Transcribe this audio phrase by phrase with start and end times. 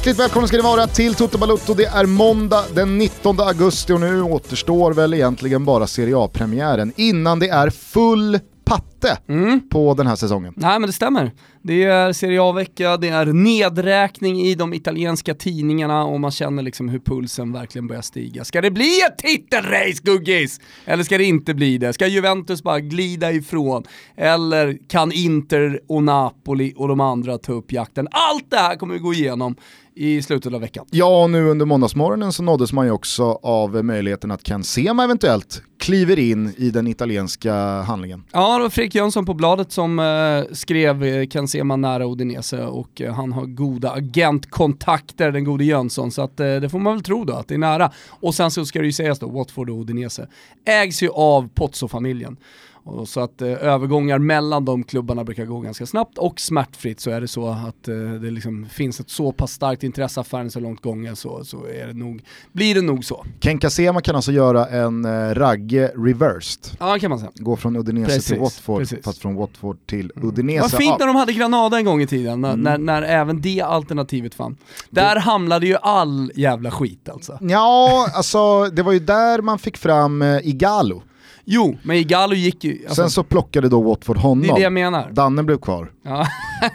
[0.00, 1.74] Hjärtligt välkomna ska ni vara till Toto Balutto.
[1.74, 7.38] Det är måndag den 19 augusti och nu återstår väl egentligen bara Serie A-premiären innan
[7.38, 9.68] det är full patte Mm.
[9.68, 10.52] på den här säsongen.
[10.56, 11.32] Nej men det stämmer.
[11.62, 16.88] Det är Serie A-vecka, det är nedräkning i de italienska tidningarna och man känner liksom
[16.88, 18.44] hur pulsen verkligen börjar stiga.
[18.44, 20.60] Ska det bli ett titelrace Guggis?
[20.84, 21.92] Eller ska det inte bli det?
[21.92, 23.84] Ska Juventus bara glida ifrån?
[24.16, 28.08] Eller kan Inter och Napoli och de andra ta upp jakten?
[28.10, 29.56] Allt det här kommer vi gå igenom
[30.00, 30.86] i slutet av veckan.
[30.90, 35.04] Ja, och nu under måndagsmorgonen så nåddes man ju också av möjligheten att Ken Sema
[35.04, 38.24] eventuellt kliver in i den italienska handlingen.
[38.32, 42.64] Ja, det var Fredrik Jönsson på bladet som eh, skrev eh, Ken Sema nära Udinese
[42.64, 46.94] och eh, han har goda agentkontakter, den gode Jönsson, så att, eh, det får man
[46.94, 47.90] väl tro då att det är nära.
[48.08, 50.26] Och sen så ska det ju sägas då, Watford och Udinese
[50.64, 52.36] ägs ju av Pozzo-familjen.
[52.84, 57.10] Och så att eh, övergångar mellan de klubbarna brukar gå ganska snabbt och smärtfritt så
[57.10, 60.50] är det så att eh, det liksom finns ett så pass starkt intresse, affären är
[60.50, 63.24] så långt gången så, så är det nog, blir det nog så.
[63.40, 66.76] Ken Kasema kan alltså göra en eh, Ragge reversed.
[66.78, 67.30] Ja, kan man säga.
[67.34, 68.92] Gå från Udinese Precis, till Watford, precis.
[68.92, 69.02] Mm.
[69.02, 70.60] fast från Watford till Udinese.
[70.62, 72.62] Vad fint när de hade Granada en gång i tiden, när, Mm.
[72.62, 74.56] när, när även det alternativet fann.
[74.90, 77.38] Där hamnade ju all jävla skit alltså.
[77.40, 81.02] Ja, alltså det var ju där man fick fram eh, Igalo.
[81.44, 82.78] Jo, men Igalo gick ju...
[82.86, 84.50] Alltså, Sen så plockade då Watford det honom.
[84.50, 85.10] är det jag menar.
[85.12, 85.92] Danne blev kvar.
[86.04, 86.26] Ja,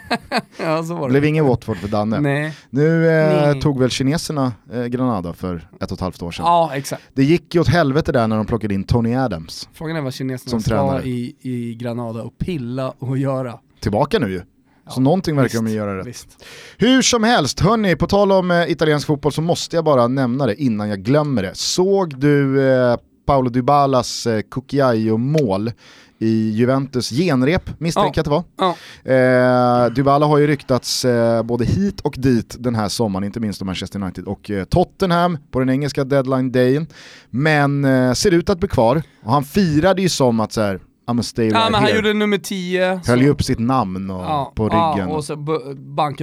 [0.60, 1.10] ja så var Det det.
[1.10, 2.20] blev ingen Watford för Danne.
[2.20, 2.52] Nej.
[2.70, 3.60] Nu eh, Nej.
[3.60, 6.44] tog väl kineserna eh, Granada för ett och ett halvt år sedan.
[6.46, 7.02] Ja, exakt.
[7.14, 9.68] Det gick ju åt helvete där när de plockade in Tony Adams.
[9.72, 11.02] Frågan är vad kineserna Som ska tränare.
[11.08, 13.54] i, i Granada och pilla och göra.
[13.80, 14.42] Tillbaka nu ju.
[14.88, 16.06] Så någonting verkar de Visst, göra rätt.
[16.06, 16.44] Visst.
[16.78, 20.46] Hur som helst, hörni, på tal om eh, italiensk fotboll så måste jag bara nämna
[20.46, 21.50] det innan jag glömmer det.
[21.54, 22.96] Såg du eh,
[23.26, 25.72] Paolo Dybalas eh, Cucchiaio-mål
[26.18, 28.40] i Juventus genrep, misstänker jag Ja.
[28.40, 29.84] att det var.
[29.84, 33.62] Eh, Dybala har ju ryktats eh, både hit och dit den här sommaren, inte minst
[33.62, 36.86] av Manchester United och eh, Tottenham på den engelska deadline-dagen.
[37.30, 40.80] Men eh, ser ut att bli kvar, och han firade ju som att så här,
[41.06, 41.96] I'm a stay Ja right men han here.
[41.96, 43.00] gjorde nummer 10.
[43.06, 45.08] Höll ju upp sitt namn och, ja, på ryggen.
[45.08, 45.36] Ja, och så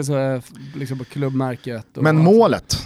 [0.04, 0.42] sig
[0.76, 1.98] liksom på klubbmärket.
[1.98, 2.26] Och Men allt.
[2.26, 2.78] målet,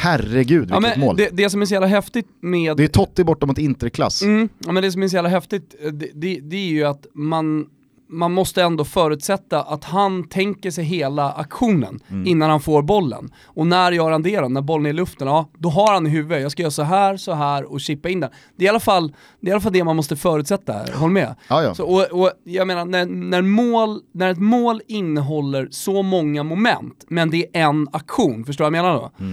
[0.00, 1.16] herregud vilket Ja, men mål.
[1.16, 4.22] Det, det, det som är så jävla häftigt med är Totti borta mot Interklass.
[4.22, 6.84] Mm, ja, men det som är så jävla häftigt, eh, det, det, det är ju
[6.84, 7.66] att man,
[8.08, 12.26] man måste ändå förutsätta att han tänker sig hela aktionen Mm.
[12.26, 13.32] innan han får bollen.
[13.44, 14.48] Och när gör han det då?
[14.48, 15.28] När bollen är i luften?
[15.28, 18.08] Ja, då har han i huvudet, jag ska göra så här, så här och chippa
[18.08, 18.30] in den.
[18.56, 20.92] Det är i alla fall det, är i alla fall det man måste förutsätta här,
[20.94, 21.34] håll med.
[21.48, 21.74] Ja, ja.
[21.74, 27.04] Så, och, och jag menar, när, när, mål, när ett mål innehåller så många moment,
[27.08, 29.24] men det är en aktion, förstår du vad jag menar då?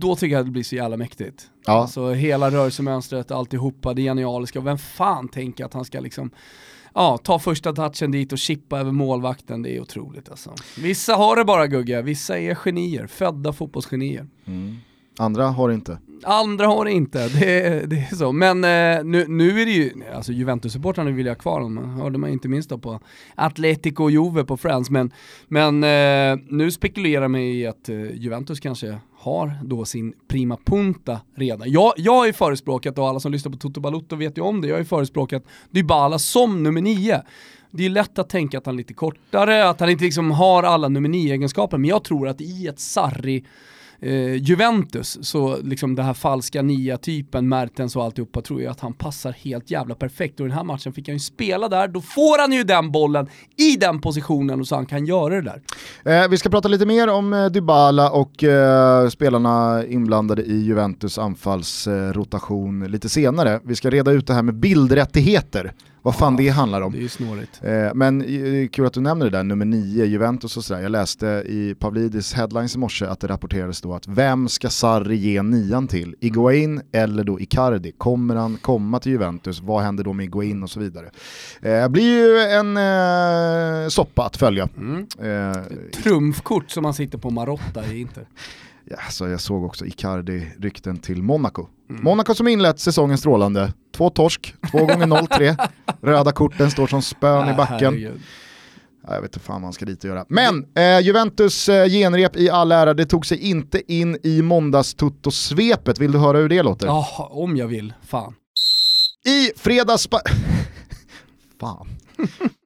[0.00, 1.20] Då tycker jag att det blir så jävla mäktigt.
[1.50, 1.60] Mm.
[1.66, 1.72] Ja.
[1.72, 4.58] Alltså hela rörelsemönstret, alltihopa, det genialiska.
[4.58, 6.30] Och vem fan tänker att han ska liksom
[6.96, 10.54] Ja, ta första touchen dit och chippa över målvakten, det är otroligt alltså.
[10.78, 14.26] Vissa har det bara Gugge, vissa är genier, födda fotbollsgenier.
[15.18, 15.98] Andra har inte.
[16.24, 18.32] Andra har det inte, det, är- det är så.
[18.32, 22.30] Men eh, nu, nu är det ju, alltså Juventus-supportrarna vill ha kvar honom, hörde man
[22.30, 23.00] inte minst då på
[23.34, 24.90] Atletico och Juve på Friends.
[24.90, 25.12] Men,
[25.48, 31.20] men eh, nu spekulerar man i att eh, Juventus kanske har då sin prima punta
[31.34, 31.70] redan.
[31.70, 34.60] Jag, jag har ju förespråkat, och alla som lyssnar på Toto Balotto vet ju om
[34.60, 37.22] det, jag har ju förespråkat Dybala som nummer nio.
[37.70, 40.62] Det är lätt att tänka att han är lite kortare, att han inte liksom har
[40.62, 43.44] alla nummer nio-egenskaper, men jag tror att i ett Sarri
[44.04, 48.92] eh, Juventus, så liksom den här falska nia-typen, Mertens och alltihopa, tror jag att han
[48.92, 50.40] passar helt jävla perfekt.
[50.40, 52.92] Och i den här matchen fick han ju spela där, då får han ju den
[52.92, 55.62] bollen i den positionen och så han kan göra det där.
[56.22, 61.18] Eh, vi ska prata lite mer om eh, Dybala och eh, spelarna inblandade i Juventus
[61.18, 63.60] anfallsrotation lite senare.
[63.64, 65.72] Vi ska reda ut det här med bildrättigheter,
[66.04, 66.92] vad fan det handlar om.
[66.92, 67.60] Det är ju snårigt.
[67.62, 70.80] Eh, men eh, kul att du nämner det där, nummer nio, Juventus och sådär.
[70.80, 75.16] Jag läste i Pavlidis headlines i morse att det rapporterades då att vem ska Sarri
[75.16, 76.16] ge nian till?
[76.20, 77.92] Iguain eller då Icardi?
[77.92, 79.60] Kommer han komma till Juventus?
[79.60, 81.10] Vad händer då med Iguain och så vidare?
[81.62, 84.68] Eh, blir ju en eh, soppa att följa.
[84.76, 85.06] Mm.
[85.22, 85.62] Eh,
[86.02, 88.28] Trumfkort som han sitter på Marotta i Inter.
[88.84, 91.66] ja, så jag såg också Icardi-rykten till Monaco.
[91.90, 92.04] Mm.
[92.04, 93.72] Monaco som inlett säsongen strålande.
[93.96, 95.68] Två torsk, två gånger 0-3.
[96.02, 98.20] Röda korten står som spön i backen.
[99.06, 100.24] Jag vet inte fan vad man ska dit och göra.
[100.28, 105.98] Men eh, Juventus eh, genrep i all ära, det tog sig inte in i måndagstutto-svepet.
[105.98, 106.86] Vill du höra hur det låter?
[106.86, 107.92] Ja, om jag vill.
[108.02, 108.34] Fan.
[109.26, 110.08] I fredags...
[111.60, 111.88] fan.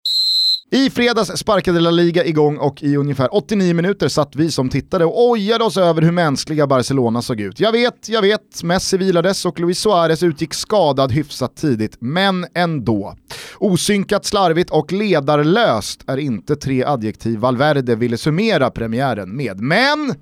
[0.70, 5.05] I fredags sparkade La Liga igång och i ungefär 89 minuter satt vi som tittade
[5.05, 7.61] och ojade oss över hur mänskliga Barcelona såg ut.
[7.61, 13.15] Jag vet, jag vet, Messi vilades och Luis Suarez utgick skadad hyfsat tidigt, men ändå.
[13.59, 19.61] Osynkat, slarvigt och ledarlöst är inte tre adjektiv Valverde ville summera premiären med.
[19.61, 20.15] Men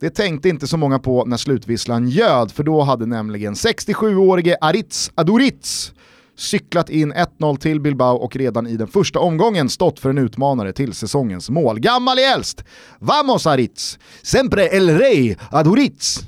[0.00, 5.10] Det tänkte inte så många på när slutvisslan ljöd, för då hade nämligen 67-årige Aritz
[5.14, 5.92] Aduriz
[6.40, 10.72] cyklat in 1-0 till Bilbao och redan i den första omgången stått för en utmanare
[10.72, 11.80] till säsongens mål.
[11.80, 12.64] Gammal i äldst!
[12.98, 13.98] Vamos Aritz!
[14.22, 16.20] Sempre el rey Aduritz!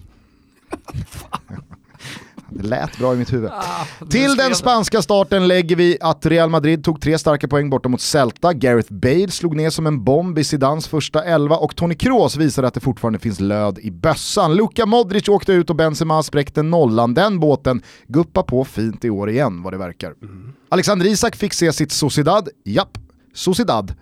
[2.51, 3.51] Det lät bra i mitt huvud.
[3.51, 7.89] Ah, Till den spanska starten lägger vi att Real Madrid tog tre starka poäng borta
[7.89, 11.95] mot Celta, Gareth Bale slog ner som en bomb i Zidans första elva och Toni
[11.95, 14.55] Kroos visade att det fortfarande finns löd i bössan.
[14.57, 17.15] Luka Modric åkte ut och Benzema spräckte nollan.
[17.15, 20.15] Den båten guppar på fint i år igen vad det verkar.
[20.23, 20.53] Mm.
[20.69, 22.99] Alexander Isak fick se sitt Sociedad, japp,
[23.35, 23.95] Sociedad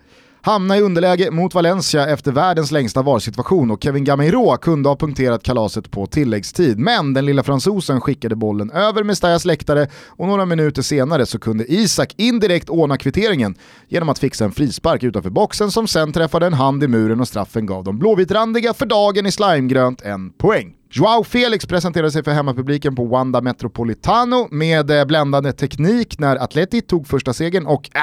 [0.48, 5.42] hamna i underläge mot Valencia efter världens längsta VAR-situation och Kevin Gamiro kunde ha punkterat
[5.42, 6.78] kalaset på tilläggstid.
[6.78, 11.72] Men den lilla fransosen skickade bollen över Mestallas läktare och några minuter senare så kunde
[11.72, 13.54] Isak indirekt ordna kvitteringen
[13.88, 17.28] genom att fixa en frispark utanför boxen som sen träffade en hand i muren och
[17.28, 20.74] straffen gav de blåvitrandiga för dagen i slimegrönt en poäng.
[20.90, 26.80] Joao Felix presenterade sig för hemmapubliken på Wanda Metropolitano med eh, bländande teknik när Atleti
[26.80, 28.02] tog första segern och äh,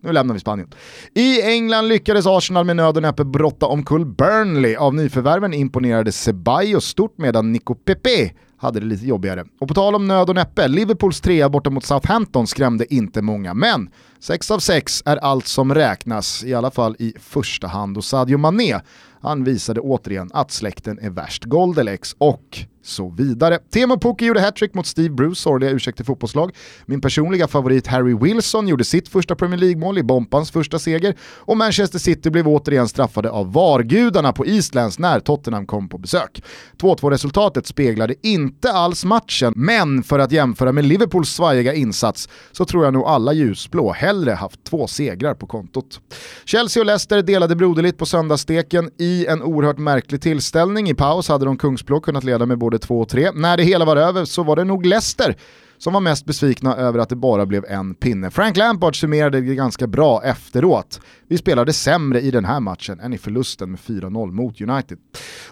[0.00, 0.68] nu lämnar vi Spanien.
[1.14, 4.76] I England lyckades Arsenal med nöd och näppe brotta omkull Burnley.
[4.76, 9.44] Av nyförvärven imponerade Ceballos stort medan Nico Pepe hade det lite jobbigare.
[9.60, 13.54] Och på tal om nöd och näppe, Liverpools trea borta mot Southampton skrämde inte många,
[13.54, 13.90] men
[14.20, 17.96] 6 av 6 är allt som räknas, i alla fall i första hand.
[17.96, 18.80] Och Sadio Mané,
[19.20, 21.44] han visade återigen att släkten är värst.
[21.44, 23.58] Goldelex och så vidare.
[23.72, 26.54] Teemu Pukki gjorde hattrick mot Steve Bruce sorgliga ursäkt till fotbollslag.
[26.86, 31.56] Min personliga favorit Harry Wilson gjorde sitt första Premier League-mål i Bompans första seger och
[31.56, 36.42] Manchester City blev återigen straffade av VAR-gudarna på Eastlands när Tottenham kom på besök.
[36.80, 42.64] 2-2 resultatet speglade inte alls matchen, men för att jämföra med Liverpools svajiga insats så
[42.64, 46.00] tror jag nog alla ljusblå hellre haft två segrar på kontot.
[46.44, 50.88] Chelsea och Leicester delade broderligt på söndagssteken i en oerhört märklig tillställning.
[50.88, 53.30] I paus hade de Kungsblå kunnat leda med både 2 och 3.
[53.34, 55.36] När det hela var över så var det nog Leicester
[55.78, 58.30] som var mest besvikna över att det bara blev en pinne.
[58.30, 61.00] Frank Lampard summerade det ganska bra efteråt.
[61.28, 64.98] Vi spelade sämre i den här matchen än i förlusten med 4-0 mot United.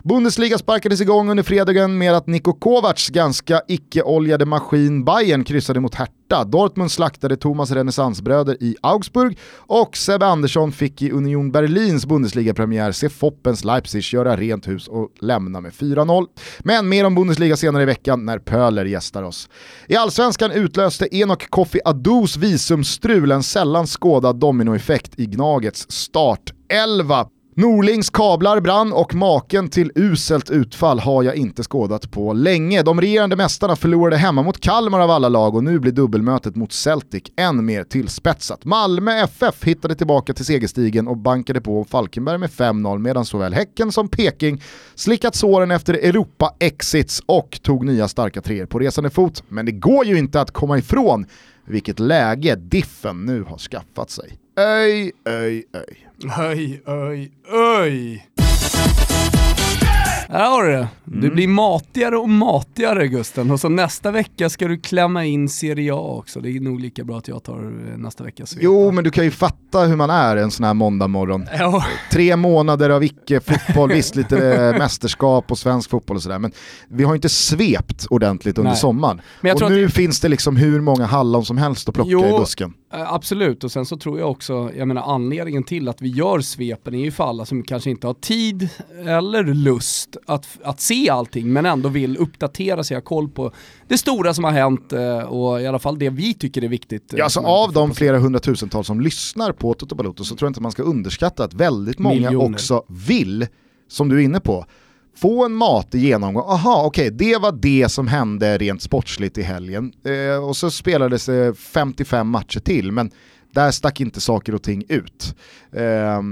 [0.02, 5.94] Bundesliga sparkades igång under fredagen med att Niko Kovacs ganska icke-oljade maskin Bayern kryssade mot
[5.94, 6.12] Hertha.
[6.28, 13.08] Dortmund slaktade Thomas renässansbröder i Augsburg och Sebbe Andersson fick i Union Berlins Bundesliga-premiär se
[13.08, 16.26] Foppens Leipzig göra rent hus och lämna med 4-0.
[16.61, 19.49] Men mer om Bundesliga senare i veckan när Pöler gästar oss.
[19.88, 27.29] I allsvenskan utlöste Enok Kofi Adous visumstrul en sällan skådad dominoeffekt i Gnagets startelva.
[27.58, 32.82] Norlings kablar brann och maken till uselt utfall har jag inte skådat på länge.
[32.82, 36.73] De regerande mästarna förlorade hemma mot Kalmar av alla lag och nu blir dubbelmötet mot
[36.73, 38.64] Celtic än mer tillspetsat.
[38.64, 43.93] Malmö FF hittade tillbaka till segerstigen och bankade på Falkenberg med 5-0 medan såväl Häcken
[43.93, 44.62] som Peking
[44.94, 49.43] slickat såren efter Europa-exits och tog nya starka treor på resande fot.
[49.49, 51.26] Men det går ju inte att komma ifrån
[51.67, 54.39] vilket läge Diffen nu har skaffat sig.
[54.58, 56.08] Öj, öj, öj.
[56.39, 58.27] Öj, öj, öj.
[60.29, 60.89] Här har du det.
[61.05, 61.34] Du mm.
[61.34, 66.17] blir matigare och matigare Gusten och så nästa vecka ska du klämma in Serie A
[66.19, 66.41] också.
[66.41, 68.44] Det är nog lika bra att jag tar eh, nästa vecka.
[68.60, 71.46] Jo, men du kan ju fatta hur man är en sån här måndag morgon.
[71.58, 71.84] Ja.
[72.13, 76.53] Tre månader av icke-fotboll, visst lite eh, mästerskap och svensk fotboll och sådär, men
[76.89, 78.81] vi har inte svept ordentligt under Nej.
[78.81, 79.20] sommaren.
[79.55, 79.93] och nu det...
[79.93, 82.72] finns det liksom hur många hallon som helst att plocka jo, i busken.
[82.96, 86.41] Eh, absolut, och sen så tror jag också, jag menar anledningen till att vi gör
[86.41, 88.69] svepen är ju för alla som kanske inte har tid
[89.06, 93.53] eller lust att, att se allting men ändå vill uppdatera sig, ha koll på
[93.88, 97.15] det stora som har hänt eh, och i alla fall det vi tycker är viktigt.
[97.17, 100.60] Ja, alltså av de flera hundratusentals som lyssnar på Toto Balotto så tror jag inte
[100.60, 102.55] man ska underskatta att väldigt många Miljoner.
[102.55, 103.46] också vill,
[103.88, 104.67] som du är inne på,
[105.17, 106.44] få en matig genomgång.
[106.49, 109.93] Aha, okej, okay, det var det som hände rent sportsligt i helgen.
[110.05, 113.11] Eh, och så spelades det 55 matcher till, men
[113.53, 115.37] där stack inte saker och ting ut.
[115.73, 116.23] Eh,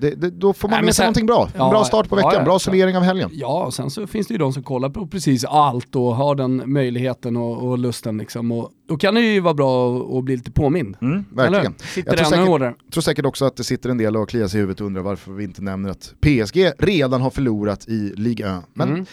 [0.00, 1.48] det, det, då får man Nej, med sig någonting bra.
[1.56, 3.30] Ja, bra start på veckan, ja, bra summering av helgen.
[3.32, 6.34] Ja, och sen så finns det ju de som kollar på precis allt och har
[6.34, 8.52] den möjligheten och, och lusten liksom.
[8.52, 10.96] Och då kan det ju vara bra att bli lite påmind.
[11.00, 11.74] Mm, verkligen.
[11.96, 14.60] Jag tror, säkert, tror säkert också att det sitter en del och kliar sig i
[14.60, 18.64] huvudet och undrar varför vi inte nämner att PSG redan har förlorat i Ligue 1.
[18.74, 19.06] Men mm.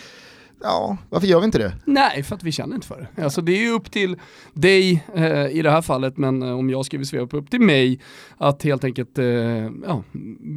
[0.61, 1.73] Ja, varför gör vi inte det?
[1.85, 3.23] Nej, för att vi känner inte för det.
[3.23, 4.17] Alltså det är ju upp till
[4.53, 7.99] dig eh, i det här fallet, men eh, om jag skriver svep upp till mig
[8.37, 10.03] att helt enkelt eh, ja,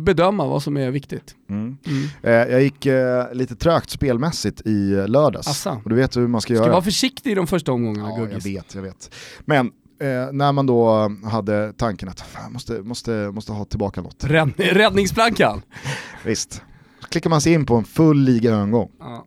[0.05, 1.35] bedöma vad som är viktigt.
[1.51, 1.77] Mm.
[1.87, 2.09] Mm.
[2.23, 5.49] Eh, jag gick eh, lite trögt spelmässigt i lördags.
[5.49, 5.81] Assa.
[5.85, 6.65] Och du vet hur man ska, göra.
[6.65, 8.47] Ska vara försiktig i de första omgångarna Ja, Guggis.
[8.47, 9.15] jag vet, jag vet.
[9.45, 9.71] Men
[10.03, 14.25] Eh, när man då hade tanken att fan, måste, måste, måste ha tillbaka något.
[14.57, 15.63] Räddningsplankan?
[16.25, 16.63] Visst,
[17.09, 18.91] klickar man sig in på en full ligaövergång.
[18.99, 19.27] Ja.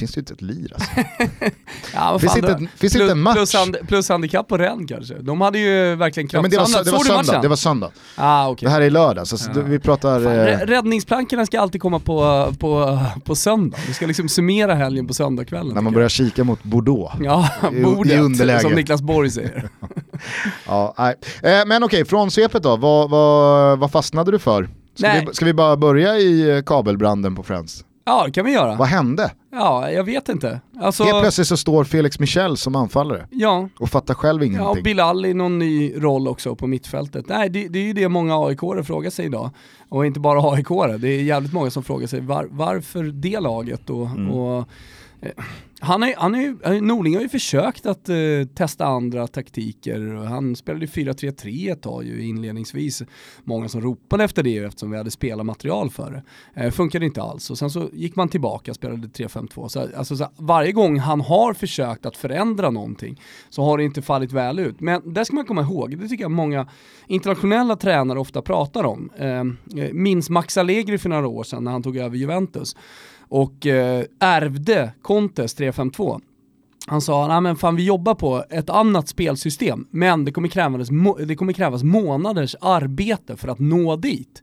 [0.00, 0.90] Finns det ju inte ett lir alltså.
[1.94, 2.58] Ja, Finns fan inte då?
[2.58, 3.34] finns plus, inte en match?
[3.36, 5.14] Plus, hand, plus handikapp på Rennes kanske.
[5.14, 6.84] De hade ju verkligen Ja, men det, var, kraftsamlat.
[6.86, 7.42] det, var söndag, matchen?
[7.42, 7.90] det var söndag.
[8.16, 8.66] Ah, okej.
[8.66, 9.60] Det här är lördag, så Ja.
[9.66, 10.20] vi pratar...
[10.24, 13.78] Fan, eh, rä- Räddningsplankorna ska alltid komma på, på, på söndag.
[13.86, 15.74] Vi ska liksom summera helgen på söndagskvällen.
[15.74, 17.14] när man börjar kika mot Bordeaux.
[17.20, 18.60] Ja, i- i bordet, underläge.
[18.60, 19.68] som Niklas Borg säger.
[20.66, 21.14] Ja, nej.
[21.42, 24.68] Eh, men okej, från svepet då, vad, vad, vad fastnade du för?
[24.94, 25.24] Ska Nej.
[25.28, 27.84] vi, ska vi bara börja i eh, kabelbranden på Friends?
[28.04, 28.74] Ja, det kan vi göra.
[28.76, 29.30] Vad hände?
[29.52, 30.60] Ja, jag vet inte.
[30.80, 34.66] Alltså, Helt plötsligt så står Felix Michel som anfallare ja, och fattar själv Ja, ingenting.
[34.68, 37.24] och Bilal i någon ny roll också på mittfältet.
[37.28, 39.50] Nej, det, det är ju det många aik frågar sig idag.
[39.88, 40.68] Och inte bara aik
[41.00, 44.30] det är jävligt många som frågar sig var, varför det laget och, Mm.
[44.30, 44.68] och
[45.20, 45.30] eh,
[45.82, 50.14] han är, han är, eh, Norling har ju försökt att uh, testa andra taktiker.
[50.28, 53.02] Han spelade 4-3-3 ett tag ju inledningsvis.
[53.44, 56.22] Många som ropade efter det eftersom vi hade spelarmaterial för
[56.54, 56.64] det.
[56.64, 59.68] Uh, funkade inte alls och sen så gick man tillbaka och spelade 3-5-2.
[59.68, 63.20] Så, alltså, så, varje gång han har försökt att förändra någonting
[63.50, 64.80] så har det inte fallit väl ut.
[64.80, 66.68] Men det ska man komma ihåg, det tycker jag många
[67.06, 69.10] internationella tränare ofta pratar om.
[69.20, 72.76] Uh, minns Max Allegri för några år sedan när han tog över Juventus
[73.30, 76.20] och eh, ärvde Contes 352.
[76.86, 80.88] Han sa, nej men fan vi jobbar på ett annat spelsystem, men det kommer krävas,
[81.26, 84.42] det kommer krävas månaders arbete för att nå dit.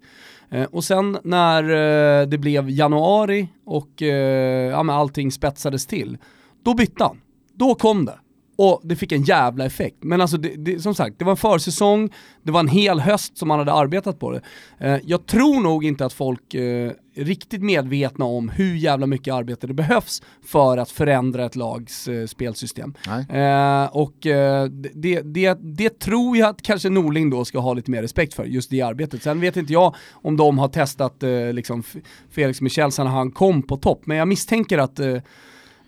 [0.50, 6.18] Eh, och sen när eh, det blev januari och eh, ja, men allting spetsades till,
[6.64, 7.22] då bytte han.
[7.54, 8.20] Då kom det.
[8.58, 9.98] Och det fick en jävla effekt.
[10.02, 12.10] Men alltså det, det, som sagt, det var en försäsong,
[12.44, 14.42] det var en hel höst som man hade arbetat på det.
[14.80, 19.34] Eh, jag tror nog inte att folk eh, är riktigt medvetna om hur jävla mycket
[19.34, 22.94] arbete det behövs för att förändra ett lags eh, spelsystem.
[23.30, 27.92] Eh, och eh, det, det, det tror jag att kanske Norling då ska ha lite
[27.92, 29.24] mer respekt för, just det arbetet.
[29.24, 31.84] Sen vet inte jag om de har testat eh, liksom
[32.32, 35.18] Felix Michel sen han kom på topp, men jag misstänker att eh,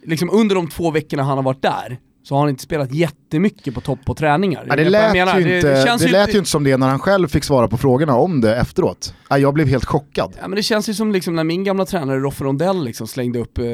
[0.03, 3.73] liksom under de två veckorna han har varit där så har han inte spelat jättemycket
[3.73, 4.65] på topp på träningar.
[4.67, 6.99] Ja, det lät, menar, ju, inte, det, känns lät ju inte som det när han
[6.99, 9.13] själv fick svara på frågorna om det efteråt.
[9.29, 10.33] Ja, jag blev helt chockad.
[10.41, 13.39] Ja men det känns ju som liksom när min gamla tränare Roffe Rondell liksom slängde
[13.39, 13.65] upp eh,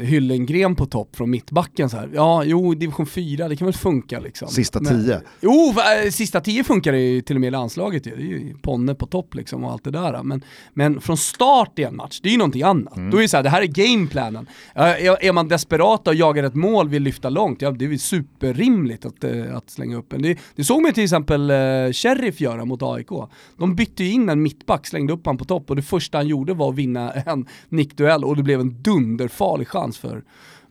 [0.00, 2.10] Hyllengren på topp från mittbacken så här.
[2.14, 4.48] Ja, jo, division 4, det kan väl funka liksom.
[4.48, 5.20] Sista Men- tio.
[5.40, 8.16] Jo, va- eh, sista tio funkar det ju till och med i landslaget ju.
[8.16, 10.22] Det är ju Ponne på topp liksom och allt det där.
[10.22, 12.94] Men, men från start i en match, det är ju någonting annat.
[12.94, 14.46] Då är det så här, det här är gameplanen.
[14.76, 14.84] Uh,
[15.26, 19.24] är, man desperat och jagar ett mål, vill lyfta långt, ja det ju superrimligt att,
[19.24, 20.22] eh, att slänga upp en.
[20.22, 23.08] Det, det såg man till exempel uh, Sheriff göra mot AIK.
[23.56, 26.28] De bytte ju in en mittback, slängde upp han på topp och det första han
[26.28, 30.22] gjorde var att vinna en nickduell och det blev en dunderfarlig chans för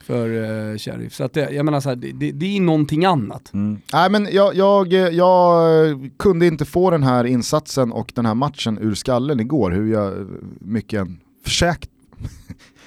[0.03, 1.13] för uh, Sheriff.
[1.13, 3.49] Så att det, jag menar så här, det, det, det är någonting annat.
[3.93, 8.77] Nej men jag, jag, jag kunde inte få den här insatsen och den här matchen
[8.81, 10.27] ur skallen igår, hur jag
[10.59, 11.89] mycket än försökt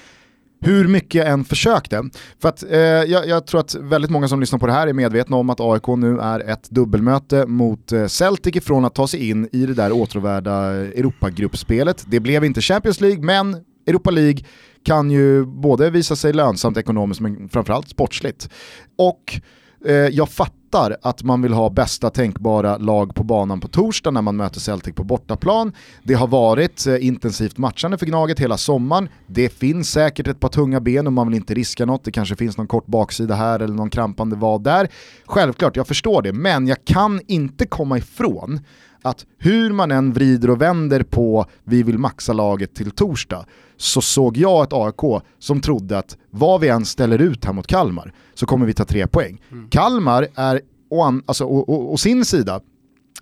[0.63, 2.03] hur mycket jag än försökte.
[2.41, 4.93] För att eh, jag, jag tror att väldigt många som lyssnar på det här är
[4.93, 9.29] medvetna om att AIK nu är ett dubbelmöte mot eh, Celtic ifrån att ta sig
[9.29, 12.03] in i det där åtråvärda Europagruppspelet.
[12.07, 14.43] Det blev inte Champions League, men Europa League
[14.85, 18.49] kan ju både visa sig lönsamt ekonomiskt men framförallt sportsligt.
[18.97, 19.41] Och
[19.85, 24.21] Eh, jag fattar att man vill ha bästa tänkbara lag på banan på torsdag när
[24.21, 25.73] man möter Celtic på bortaplan.
[26.03, 29.09] Det har varit eh, intensivt matchande för Gnaget hela sommaren.
[29.27, 32.03] Det finns säkert ett par tunga ben och man vill inte riska något.
[32.03, 34.87] Det kanske finns någon kort baksida här eller någon krampande vad där.
[35.25, 38.59] Självklart, jag förstår det, men jag kan inte komma ifrån
[39.03, 43.45] att hur man än vrider och vänder på vi vill maxa laget till torsdag
[43.77, 47.67] så såg jag ett AIK som trodde att vad vi än ställer ut här mot
[47.67, 49.41] Kalmar så kommer vi ta tre poäng.
[49.69, 52.61] Kalmar är å, an, alltså, å, å, å sin sida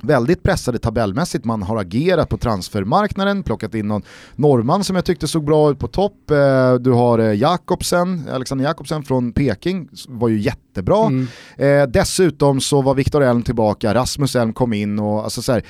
[0.04, 1.46] väldigt pressade tabellmässigt.
[1.46, 4.02] Man har agerat på transfermarknaden, plockat in någon
[4.36, 6.32] norrman som jag tyckte såg bra ut på topp.
[6.32, 11.06] Eh, Du har eh, Jakobsen, Alexander Jakobsen från Peking, var ju jättebra.
[11.08, 11.28] Mm.
[11.58, 15.64] Eh, dessutom så var Viktor Elm tillbaka, Rasmus Elm kom in och alltså så här,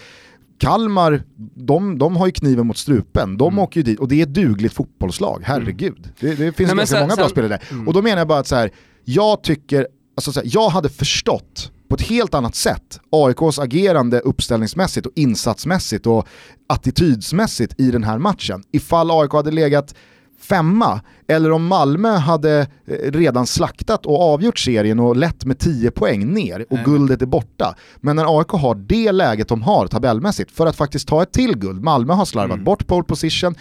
[0.60, 1.24] Kalmar,
[1.56, 4.34] de, de har ju kniven mot strupen, de åker ju dit och det är ett
[4.34, 6.10] dugligt fotbollslag, herregud.
[6.20, 7.62] Det, det finns Nej, ganska sen- många bra sen- spelare där.
[7.72, 7.88] Mm.
[7.88, 8.72] Och då menar jag bara att så här,
[9.06, 14.20] jag tycker, alltså så här, jag hade förstått på ett helt annat sätt AIKs agerande
[14.20, 16.28] uppställningsmässigt och insatsmässigt och
[16.68, 18.64] attitydsmässigt i den här matchen.
[18.72, 19.96] Ifall AIK hade legat
[20.42, 25.92] femma, eller om Malmö hade eh, redan slaktat och avgjort serien och lett med 10
[25.92, 26.84] poäng ner och Nej.
[26.86, 27.76] guldet är borta.
[27.98, 31.58] Men när AIK har det läget de har tabellmässigt för att faktiskt ta ett till
[31.58, 32.64] guld, Malmö har slarvat Mm.
[32.66, 33.56] bort pole position,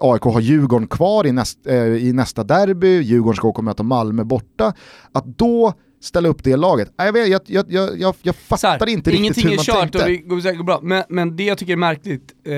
[0.00, 3.82] AIK har Djurgården kvar i, näst, eh, i nästa derby, Djurgården ska åka och möta
[3.82, 4.72] Malmö borta,
[5.12, 6.92] att då ställa upp det laget.
[6.96, 9.58] Jag, vet, jag, jag, jag, jag, jag fattar här, inte riktigt hur man Ingenting är
[9.58, 9.98] kört tänkte.
[9.98, 12.52] och det går säkert bra, men, men det jag tycker är märkligt, eh,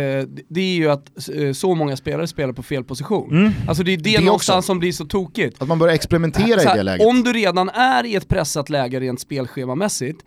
[0.49, 3.31] det är ju att eh, så många spelare spelar på fel position.
[3.31, 3.53] Mm.
[3.69, 4.67] Alltså det är det, Det någonstans också.
[4.67, 5.63] som blir så tokigt.
[5.63, 7.07] Att man börjar experimentera Så i här, det läget.
[7.07, 10.21] Om du redan är i ett pressat läge rent spelschemamässigt,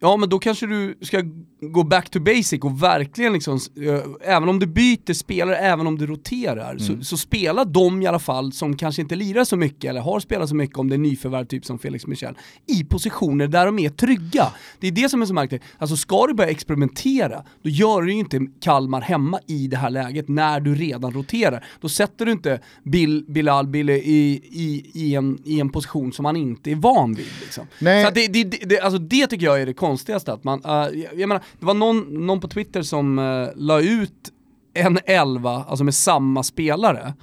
[0.00, 1.22] ja men då kanske du ska
[1.62, 5.98] gå back to basic och verkligen liksom, eh, även om du byter spelare, även om
[5.98, 9.90] du roterar, så, så spela de i alla fall som kanske inte lirar så mycket
[9.90, 12.34] eller har spelat så mycket om det är nyförvärv typ som Felix Michel,
[12.66, 14.46] i positioner där de är trygga.
[14.80, 15.62] Det är det som är så märkligt.
[15.78, 19.90] Alltså ska du börja experimentera, då gör du ju inte Kalmar hemma i det här
[19.90, 21.64] läget när du redan roterar.
[21.80, 26.24] Då sätter du inte Bill, Bilal Bille i, i, i, en, i en position som
[26.24, 27.26] han inte är van vid.
[27.40, 27.66] Liksom.
[27.78, 28.04] Nej.
[28.04, 30.32] Så det, det, det, alltså det tycker jag är det konstigaste.
[30.32, 33.80] Att man, eh, jag, jag menar, det var någon, någon på Twitter som uh, la
[33.80, 34.32] ut
[34.74, 37.14] en elva, alltså med samma spelare.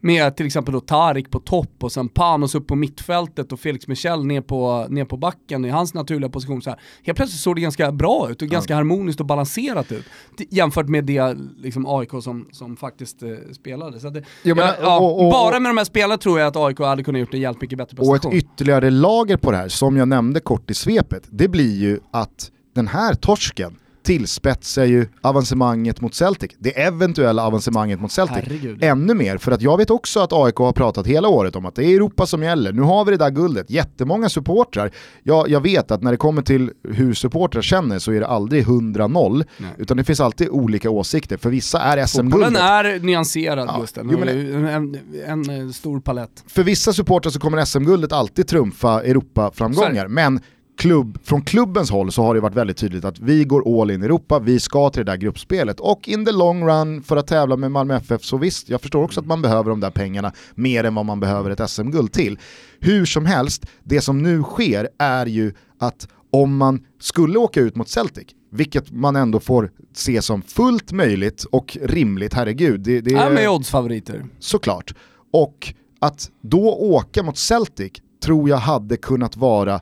[0.00, 3.88] Med till exempel då Tarik på topp och sen Panos upp på mittfältet och Felix
[3.88, 6.62] Michel ner på, ner på backen i hans naturliga position.
[6.62, 6.80] Så här.
[7.02, 10.04] Helt plötsligt såg det ganska bra ut och ganska harmoniskt och balanserat ut.
[10.50, 14.00] Jämfört med det liksom, AIK som, som faktiskt eh, spelade.
[14.00, 16.48] Så det, Ja, men, ja, ja, och- och- bara med de här spelarna tror jag
[16.48, 18.32] att AIK hade kunnat gjort en jävligt mycket bättre Och ett prestation.
[18.38, 22.50] ytterligare lager på det här, som jag nämnde kort i svepet, det blir ju att
[22.78, 28.82] den här torsken tillspetsar ju avancemanget mot Celtic, det eventuella avancemanget mot Celtic, Herregud.
[28.84, 29.38] ännu mer.
[29.38, 31.94] För att jag vet också att AIK har pratat hela året om att det är
[31.96, 33.70] Europa som gäller, nu har vi det där guldet.
[33.70, 34.90] Jättemånga supportrar,
[35.22, 38.66] jag, jag vet att när det kommer till hur supportrar känner så är det aldrig
[38.66, 39.70] 100-0, Nej.
[39.78, 41.36] utan det finns alltid olika åsikter.
[41.36, 42.56] För vissa är SM-guldet.
[42.62, 46.44] är nyanserad Ja, Gusten, jo, men- en, en, en stor palett.
[46.46, 50.08] för vissa supportrar så kommer SM-guldet alltid trumfa Europa-framgångar.
[50.08, 50.40] Men
[50.78, 54.02] klubb, från klubbens håll så har det varit väldigt tydligt att vi går all in
[54.02, 55.80] i Europa, vi ska till det där gruppspelet.
[55.80, 59.02] Och in the long run för att tävla med Malmö FF, så visst, jag förstår
[59.02, 62.38] också att man behöver de där pengarna mer än vad man behöver ett SM-guld till.
[62.80, 67.76] Hur som helst, det som nu sker är ju att om man skulle åka ut
[67.76, 72.80] mot Celtic, vilket man ändå får se som fullt möjligt och rimligt, herregud.
[72.80, 74.24] Det, det Är med oddsfavoriter.
[74.38, 74.94] såklart.
[75.32, 77.92] Och att då åka mot Celtic
[78.24, 79.80] tror jag hade kunnat vara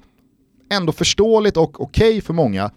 [0.70, 2.70] ändå förståeligt och okej för många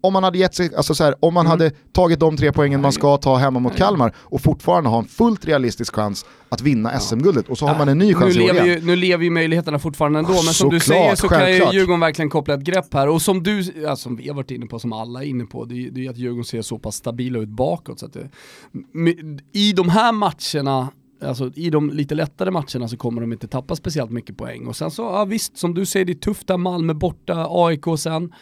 [0.00, 1.50] om man hade gett sig, alltså så här, om man Mm.
[1.50, 5.04] hade tagit de tre poängen man ska ta hemma mot Kalmar och fortfarande ha en
[5.04, 8.44] fullt realistisk chans att vinna SM-guldet och så har man en ny chans nu i
[8.50, 8.78] år lever, igen.
[8.80, 11.78] ju, nu lever ju möjligheterna fortfarande ändå, men som du Såklart, säger så kan ju.
[11.78, 13.08] Djurgården verkligen koppla ett grepp här.
[13.08, 15.64] Och som du, ja, som vi har varit inne på, som alla är inne på,
[15.64, 17.98] det är det är ju att Djurgården ser så pass stabila ut bakåt.
[17.98, 18.28] Så att det,
[19.52, 20.88] I de här matcherna,
[21.22, 24.66] alltså i de lite lättare matcherna så kommer de inte tappa speciellt mycket poäng.
[24.66, 27.84] Och sen så, ja visst, som du säger, det är tufft där, Malmö borta, AIK
[27.98, 28.32] sen.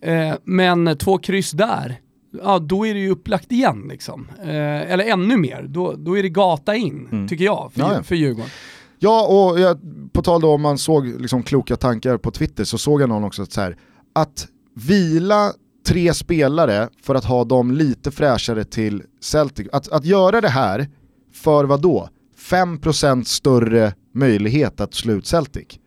[0.00, 2.00] Eh, men två kryss där,
[2.42, 4.28] ja då är det ju upplagt igen liksom.
[4.42, 8.04] Eh, eller ännu mer, då, då är det gata in, tycker jag, för, Mm.
[8.04, 8.50] För Djurgården.
[8.98, 9.78] Ja, och jag,
[10.12, 13.24] på tal då om man såg liksom kloka tankar på Twitter så såg jag någon
[13.24, 13.76] också att, så här,
[14.12, 15.52] att vila
[15.86, 20.88] tre spelare för att ha dem lite fräschare till Celtic, att, att göra det här
[21.32, 22.08] för vad då?
[22.50, 25.80] 5% större möjlighet att slå ut Celtic.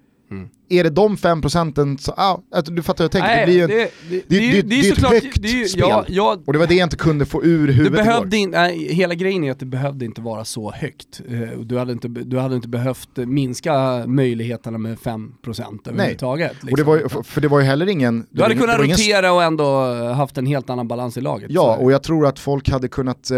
[0.70, 3.46] Är det de 5 procenten, så, ah, att du fattar hur jag tänker, Nej, det
[3.46, 5.48] blir ju det, det, det- det, är ju- det- det det ett såklart, högt det
[5.62, 5.80] är spel.
[5.90, 8.06] ja, ja, och det var det jag inte kunde få ur det huvudet igår.
[8.06, 11.22] behövde in, nej, hela grejen är att det behövde inte vara så högt.
[11.30, 16.54] Eh, Du hade inte, du hade inte behövt minska möjligheterna med 5% överhuvudtaget.
[16.72, 18.26] Och det var, ju- för- för det var ju heller ingen...
[18.30, 21.52] du hade det kunnat ingen rotera och ändå haft en helt annan balans i laget.
[21.52, 23.38] Ja, och jag tror att folk hade kunnat eh,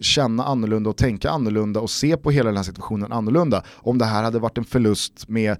[0.00, 4.04] känna annorlunda och tänka annorlunda och se på hela den här situationen annorlunda om det
[4.04, 5.56] här hade varit en förlust med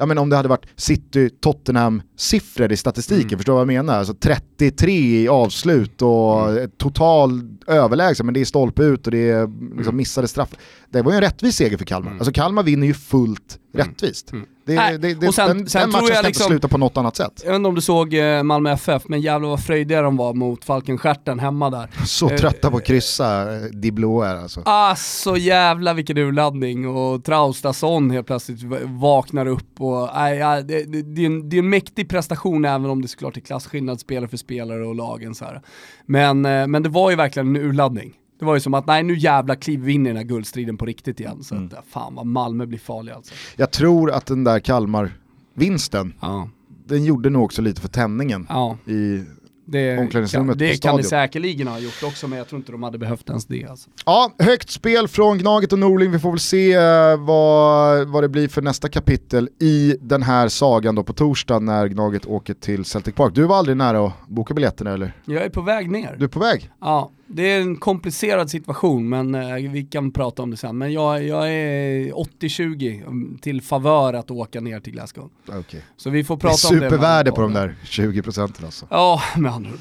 [0.00, 3.38] Ja men om det hade varit City-Tottenham-siffror i statistiken, Mm.
[3.38, 3.98] förstår du vad jag menar?
[3.98, 6.70] Alltså 33 i avslut och Mm.
[6.78, 10.48] total överlägsen, men det är stolpe ut och det är liksom missade straff.
[10.90, 12.10] Det var ju en rättvis seger för Kalmar.
[12.10, 12.20] Mm.
[12.20, 14.32] Alltså Kalmar vinner ju fullt rättvist.
[14.32, 14.46] Mm.
[14.64, 16.52] Det, Nej, det, det, och sen- den, sen den tror matchen jag ska liksom- inte
[16.52, 17.32] sluta på något annat sätt.
[17.44, 20.34] Jag vet inte om du såg eh, Malmö FF, men jävlar vad fröjdiga de var
[20.34, 21.90] mot Falkenstjärten hemma där.
[22.06, 24.62] Så Eh, trötta på att kryssa eh, Di Blå är alltså.
[24.64, 31.02] Alltså jävla vilken urladdning och Traustason helt plötsligt vaknar upp och nej, ja, det, det,
[31.02, 34.28] det, är en, det är en mäktig prestation även om det såklart är klasskillnad spelare
[34.28, 35.62] för spelare och lagen så här.
[36.06, 38.12] Men, men det var ju verkligen en urladdning.
[38.40, 40.76] Det var ju som att nej nu jävla kliver vi in i den här guldstriden
[40.76, 41.42] på riktigt igen.
[41.42, 43.34] Så att, fan vad Malmö blir farliga alltså.
[43.56, 46.48] Jag tror att den där Kalmar-vinsten, Ja,
[46.86, 49.24] den gjorde nog också lite för tändningen ja i...
[49.66, 52.72] det, Omklädningsrummet kan, det på kan det säkerligen ha gjort också men jag tror inte
[52.72, 53.90] de hade behövt ens det alltså.
[54.06, 56.10] Ja, högt spel från Gnaget och Norling.
[56.10, 60.48] Vi får väl se eh, vad, vad det blir för nästa kapitel i den här
[60.48, 63.34] sagan då på torsdag när Gnaget åker till Celtic Park.
[63.34, 65.12] Du var aldrig nära att boka biljetterna eller?
[65.24, 66.16] Jag är på väg ner.
[66.18, 66.70] Du är på väg?
[66.80, 70.78] Ja, det är en komplicerad situation men eh, vi kan prata om det sen.
[70.78, 75.30] Men jag, jag är 80-20 till favör att åka ner till Glasgow.
[75.46, 75.80] Okay.
[75.96, 76.80] Så vi får prata om det.
[76.80, 78.86] Supervärde på de där 20 procenten alltså.
[78.90, 79.78] Ja, med andra ord.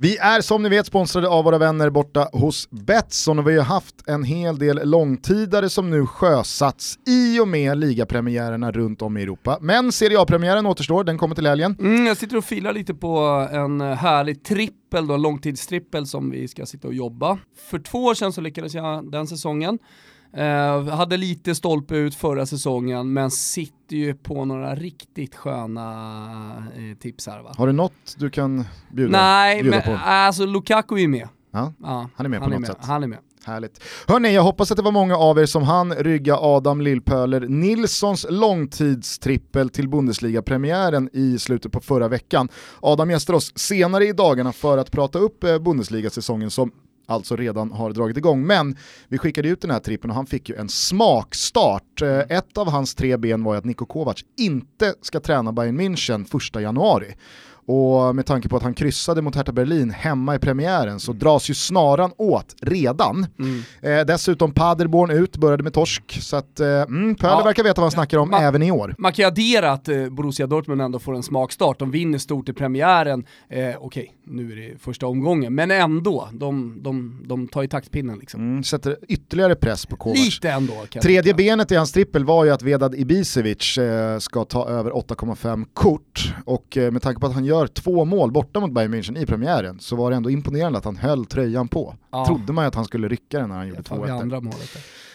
[0.00, 3.64] Vi är som ni vet sponsrade av våra vänner borta hos Betsson och vi har
[3.64, 9.22] haft en hel del långtidare som nu sjösatts i och med ligapremiärerna runt om i
[9.22, 9.58] Europa.
[9.60, 11.76] Men Serie A-premiären återstår, den kommer till helgen.
[11.80, 13.18] Mm, jag sitter och filar lite på
[13.52, 17.38] en härlig trippel, då, en långtidstrippel som vi ska sitta och jobba.
[17.70, 19.78] För två år sedan så lyckades jag den säsongen.
[20.36, 26.94] Uh, hade lite stolpe ut förra säsongen men sitter ju på några riktigt sköna uh,
[26.94, 27.54] tips här va.
[27.56, 30.00] Har du något du kan bjuda, Nej, bjuda men, på?
[30.04, 31.28] alltså Lukaku är med.
[31.50, 32.76] Ja, ja han är med han på är något med.
[32.76, 32.86] sätt.
[32.86, 33.18] Han är med.
[33.46, 33.82] Härligt.
[34.06, 38.26] Hörni, jag hoppas att det var många av er som han rygga Adam Lillpöler Nilssons
[38.30, 42.48] långtidstrippel till Bundesliga-premiären i slutet på förra veckan.
[42.80, 46.72] Adam gästar oss senare i dagarna för att prata upp eh, Bundesliga-säsongen som
[47.06, 48.46] alltså redan har dragit igång.
[48.46, 48.76] Men
[49.08, 52.02] vi skickade ut den här trippen och han fick ju en smakstart.
[52.02, 56.24] Eh, ett av hans tre ben var att Niko Kovac inte ska träna Bayern München
[56.24, 57.14] första januari.
[57.66, 61.50] Och med tanke på att han kryssade mot Hertha Berlin hemma i premiären så dras
[61.50, 63.26] ju snaran åt redan.
[63.38, 63.62] Mm.
[63.80, 66.18] Eh, dessutom Paderborn ut, började med torsk.
[66.22, 67.42] Så att eh, mm, ja.
[67.44, 68.94] verkar veta vad han snackar om man, även i år.
[68.98, 71.78] Man kan ju addera att eh, Borussia Dortmund ändå får en smakstart.
[71.78, 73.24] De vinner stort i premiären.
[73.48, 76.28] Eh, Okej, okay, nu är det första omgången, men ändå.
[76.32, 78.40] De, de, de tar ju taktpinnen liksom.
[78.40, 80.18] Mm, sätter ytterligare press på Kovac.
[80.18, 80.74] Lite ändå.
[81.02, 85.66] Tredje benet i hans trippel var ju att Vedad Ibisevic eh, ska ta över 8,5
[85.72, 86.34] kort.
[86.44, 89.18] Och eh, med tanke på att han gör gör två mål borta mot Bayern München
[89.18, 91.94] i premiären så var det ändå imponerande att han höll tröjan på.
[92.10, 92.26] Ja.
[92.26, 94.52] Trodde man ju att han skulle rycka den när han gjorde 2-1.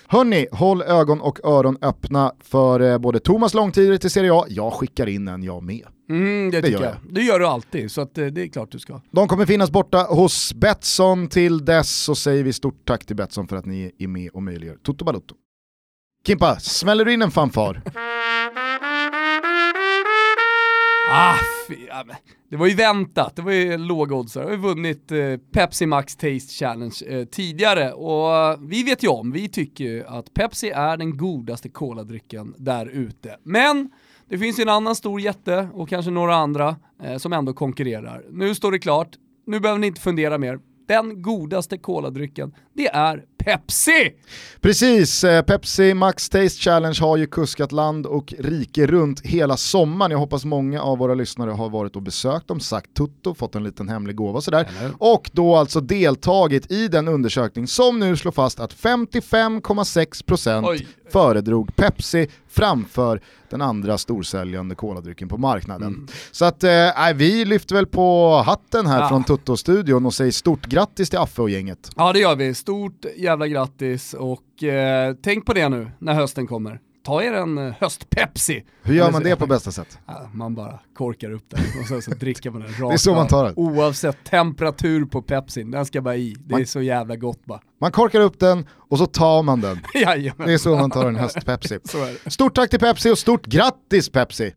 [0.07, 4.73] Hörni, håll ögon och öron öppna för eh, både Thomas långtider till Serie A, jag
[4.73, 5.85] skickar in en jag med.
[6.09, 6.91] Mm, det, det gör jag.
[6.91, 7.13] jag.
[7.13, 9.01] Det gör du alltid, så eh, det är klart du ska.
[9.11, 13.47] De kommer finnas borta hos Betsson till dess så säger vi stort tack till Betsson
[13.47, 15.35] för att ni är med och möjliggör Toto Balotto.
[16.27, 17.81] Kimpa, smäller du in en fanfar?
[21.13, 21.35] Ah,
[21.67, 21.75] fy,
[22.49, 24.43] det var ju väntat, det var ju lågoddsare.
[24.43, 29.03] Vi har ju vunnit eh, Pepsi Max Taste Challenge eh, tidigare och eh, vi vet
[29.03, 33.37] ju om, vi tycker ju att Pepsi är den godaste koladrycken där ute.
[33.43, 33.89] Men
[34.29, 38.23] det finns ju en annan stor jätte och kanske några andra eh, som ändå konkurrerar.
[38.31, 39.09] Nu står det klart,
[39.45, 44.13] nu behöver ni inte fundera mer den godaste koladrycken, det är Pepsi!
[44.61, 50.11] Precis, eh, Pepsi Max Taste Challenge har ju kuskat land och rike runt hela sommaren.
[50.11, 53.63] Jag hoppas många av våra lyssnare har varit och besökt dem, sagt tutto, fått en
[53.63, 54.67] liten hemlig gåva sådär.
[54.97, 62.27] Och då alltså deltagit i den undersökning som nu slår fast att 55,6% föredrog Pepsi
[62.49, 65.87] framför den andra storsäljande koladrycken på marknaden.
[65.87, 66.07] Mm.
[66.31, 66.69] Så att eh,
[67.15, 69.09] vi lyfter väl på hatten här ja.
[69.09, 71.89] från Tutto-studion och säger stort grattis till Affe och gänget.
[71.95, 76.47] Ja det gör vi, stort jävla grattis och eh, tänk på det nu när hösten
[76.47, 78.63] kommer ta er en eh, höstpepsi.
[78.81, 79.99] Hur gör man det på bästa sätt?
[80.07, 82.97] Ja, man bara korkar upp den och sen så dricker man den rakt Det är
[82.97, 83.53] så man tar den.
[83.55, 86.35] Oavsett temperatur på pepsin, den ska bara i.
[86.39, 87.59] Det man, är så jävla gott bara.
[87.81, 89.79] Man korkar upp den och så tar man den.
[89.93, 90.47] Jajamän.
[90.47, 91.79] Det är så man tar en höstpepsi.
[92.25, 94.53] Stort tack till Pepsi och stort grattis Pepsi!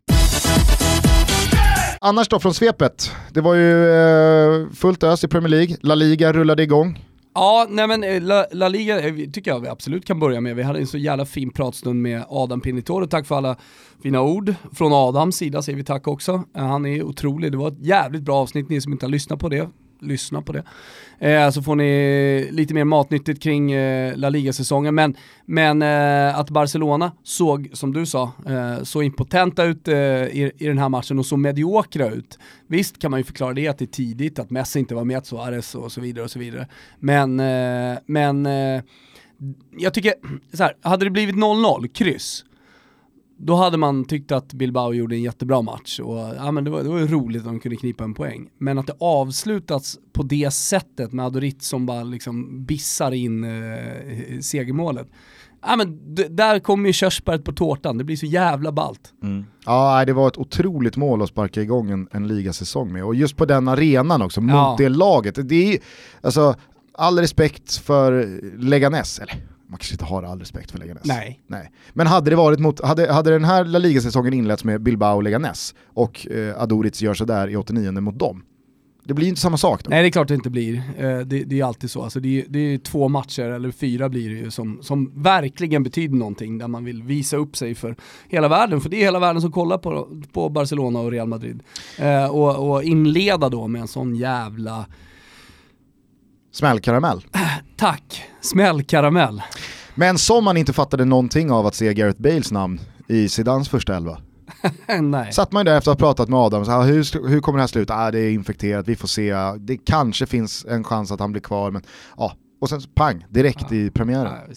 [2.01, 6.33] Annars då från svepet, det var ju eh, fullt ös i Premier League, La Liga
[6.33, 6.99] rullade igång.
[7.35, 10.57] Ja, nej men eh, La, La Liga eh, tycker jag vi absolut kan börja med.
[10.57, 13.07] Vi hade en så jävla fin pratstund med Adam Pinitore.
[13.07, 13.57] Tack för alla
[14.03, 14.55] fina ord.
[14.73, 16.45] Från Adams sida säger vi tack också.
[16.57, 17.53] Eh, han är otrolig.
[17.53, 19.69] Det var ett jävligt bra avsnitt, ni som inte har lyssnat på det
[20.07, 20.63] lyssna på det.
[21.19, 24.95] Eh, så får ni lite mer matnyttigt kring eh, La Liga-säsongen.
[24.95, 25.15] Men,
[25.45, 30.67] men eh, att Barcelona såg, som du sa, eh, så impotenta ut eh, i, i
[30.67, 32.39] den här matchen och så mediokra ut.
[32.67, 35.19] Visst kan man ju förklara det att det är tidigt, att Messi inte var med,
[35.19, 36.69] att Suarez och så vidare och så vidare.
[36.99, 38.83] Men, eh, men eh,
[39.79, 40.13] jag tycker,
[40.53, 42.45] så här, hade det blivit 0-0, kryss,
[43.37, 46.83] då hade man tyckt att Bilbao gjorde en jättebra match och ja, men det, var,
[46.83, 48.49] det var roligt att de kunde knipa en poäng.
[48.59, 54.41] Men att det avslutats på det sättet med Adorit som bara liksom bissar in eh,
[54.41, 55.09] segermålet.
[55.67, 59.13] Ja, men där kommer ju körsbäret på tårtan, det blir så jävla balt.
[59.23, 59.45] Mm.
[59.67, 63.05] Ja, det var ett otroligt mål att sparka igång en, en ligasäsong med.
[63.05, 64.75] Och just på den arenan också, mot ja.
[64.79, 65.49] det laget.
[65.49, 65.81] Det är,
[66.21, 66.55] alltså,
[66.93, 71.05] all respekt för Leganes, eller man kanske inte har all respekt för Leganes.
[71.05, 71.41] Nej.
[71.47, 71.71] Nej.
[71.93, 75.23] Men hade det varit mot, hade, hade den här La Liga-säsongen inletts med Bilbao och
[75.23, 78.43] Leganes och eh, Adoric gör sådär i 89 mot dem,
[79.07, 79.91] det blir inte samma sak då.
[79.91, 80.75] Nej det är klart det inte blir.
[80.99, 82.03] Eh, det, det, är alltid så.
[82.03, 85.83] Alltså det, är, det är två matcher, eller fyra blir det ju, som, som verkligen
[85.83, 86.59] betyder någonting.
[86.59, 87.97] Där man vill visa upp sig för
[88.29, 88.81] hela världen.
[88.81, 91.63] För det är hela världen som kollar på, på Barcelona och Real Madrid.
[91.99, 94.87] Eh, och, och inleda då med en sån jävla
[96.55, 97.25] Smällkaramell.
[97.77, 99.43] Tack, smällkaramell.
[99.95, 103.97] Men som man inte fattade någonting av att se Gareth Bales namn i Zidans första
[103.97, 104.19] elva.
[105.01, 105.33] Nej.
[105.33, 107.59] Satt man ju där efter att ha pratat med Adam, så här, hur, hur kommer
[107.59, 107.95] det här sluta?
[107.95, 111.43] Ah, det är infekterat, vi får se, det kanske finns en chans att han blir
[111.43, 111.83] kvar, men
[112.17, 112.33] ja,
[112.65, 113.77] och sen pang, direkt ja.
[113.77, 114.33] i premiären.
[114.49, 114.55] Ja,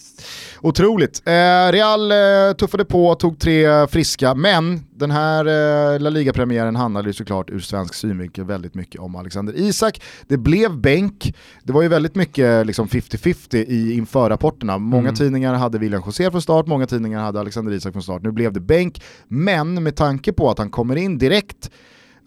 [0.60, 1.22] Otroligt.
[1.26, 1.32] Eh,
[1.72, 5.44] Real eh, tuffade på, tog tre friska, men den här
[5.94, 10.02] eh, La Liga-premiären handlade ju såklart ur svensk synvinkel väldigt mycket om Alexander Isak.
[10.28, 14.78] Det blev bänk, det var ju väldigt mycket liksom 50-50 i införrapporterna.
[14.78, 15.14] Många mm.
[15.14, 18.22] tidningar hade William José från start, många tidningar hade Alexander Isak från start.
[18.22, 21.70] Nu blev det bänk, men med tanke på att han kommer in direkt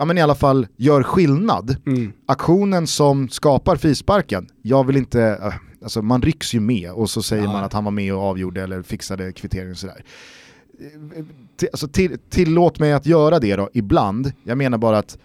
[0.01, 1.75] ja, men i alla fall gör skillnad.
[1.85, 2.13] Mm.
[2.25, 7.23] Aktionen som skapar frisparken, jag vill inte, äh, alltså man rycks ju med och så
[7.23, 7.51] säger ja.
[7.51, 10.03] man att han var med och avgjorde eller fixade kvitteringen och sådär.
[11.71, 15.17] Alltså, till, tillåt mig att göra det då ibland, jag menar bara att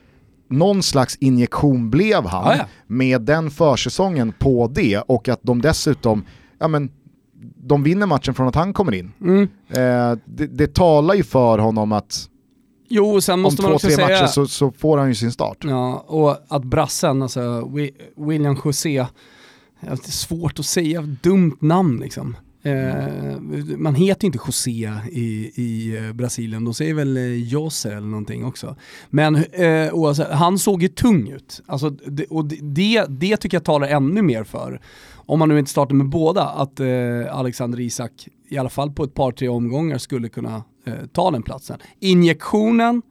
[0.49, 2.65] någon slags injektion blev han ja, ja.
[2.87, 6.25] med den försäsongen på det och att de dessutom,
[6.59, 6.91] ja men
[7.57, 9.13] de vinner matchen från att han kommer in.
[9.21, 9.43] Mm.
[9.69, 12.29] Eh, det, det talar ju för honom att
[12.89, 13.97] Jo, sen måste man också säga...
[13.97, 15.57] Om två, tre matcher så, så, får han ju sin start.
[15.61, 17.71] Ja, och att brassen, alltså
[18.17, 19.07] William José,
[19.91, 22.37] det är svårt att säga, dumt namn liksom.
[22.63, 23.41] Eh,
[23.77, 28.45] man heter inte José i, i eh, Brasilien, de säger väl eh, Jose eller någonting
[28.45, 28.77] också.
[29.11, 31.63] Men eh, alltså, han såg ju tung ut.
[31.67, 34.81] Alltså, det, och det, det tycker jag talar ännu mer för,
[35.15, 36.87] om man nu inte startar med båda, att eh,
[37.31, 41.43] Alexander Isak i alla fall på ett par, tre omgångar skulle kunna eh, ta den
[41.43, 41.79] platsen.
[42.01, 43.03] Injektionen,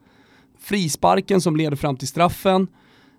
[0.60, 2.68] frisparken som leder fram till straffen,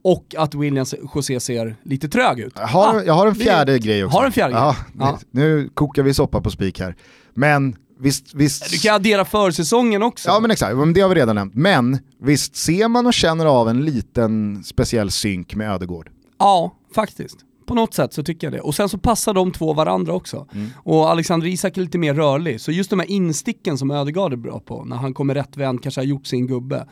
[0.07, 2.53] och att Williams José ser lite trög ut.
[2.57, 4.19] Jag har, ah, jag har en fjärde det, grej också.
[4.19, 4.77] Har en fjärde ja?
[4.99, 5.19] Ja.
[5.31, 6.97] Nu kokar vi soppa på spik här.
[7.35, 8.71] Men visst, visst...
[8.71, 10.29] Du kan addera försäsongen också.
[10.29, 11.55] Ja men exakt, det har vi redan nämnt.
[11.55, 16.11] Men visst ser man och känner av en liten speciell synk med Ödegård?
[16.39, 17.37] Ja, faktiskt.
[17.67, 18.61] På något sätt så tycker jag det.
[18.61, 20.47] Och sen så passar de två varandra också.
[20.55, 20.69] Mm.
[20.77, 24.37] Och Alexander Isak är lite mer rörlig, så just de här insticken som Ödegaard är
[24.37, 26.87] bra på, när han kommer rättvänd, kanske har gjort sin gubbe,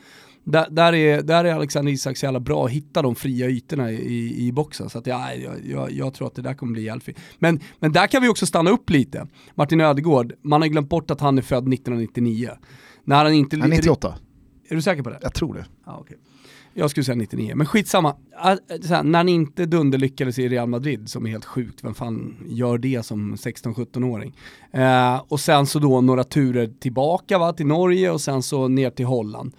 [0.45, 3.93] där, där, är, där är Alexander Isak så jävla bra att hitta de fria ytorna
[3.93, 4.91] i, i boxen.
[4.91, 7.19] Så att ja, jag, jag, jag tror att det där kommer bli hjälpligt.
[7.39, 9.27] Men, men där kan vi också stanna upp lite.
[9.55, 12.51] Martin Ödegård, man har glömt bort att han är född 1999.
[13.05, 13.57] När han inte...
[13.57, 14.15] Han är 98.
[14.69, 15.19] Är du säker på det?
[15.23, 15.67] Jag tror det.
[15.85, 16.17] Ah, okay.
[16.77, 18.17] Jag skulle säga 99, men skitsamma.
[18.83, 22.79] Såhär, när han inte dunderlyckades i Real Madrid, som är helt sjukt, vem fan gör
[22.79, 24.37] det som 16-17-åring?
[24.73, 28.91] Eh, och sen så då några turer tillbaka va, till Norge och sen så ner
[28.91, 29.53] till Holland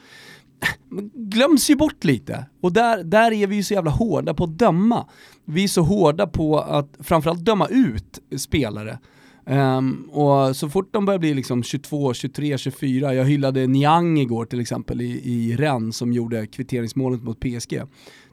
[1.13, 2.45] glöms ju bort lite.
[2.61, 5.07] Och där, där är vi ju så jävla hårda på att döma.
[5.45, 8.99] Vi är så hårda på att framförallt döma ut spelare.
[9.47, 14.45] Um, och så fort de börjar bli liksom 22, 23, 24, jag hyllade Niang igår
[14.45, 17.81] till exempel i, i Rennes som gjorde kvitteringsmålet mot PSG.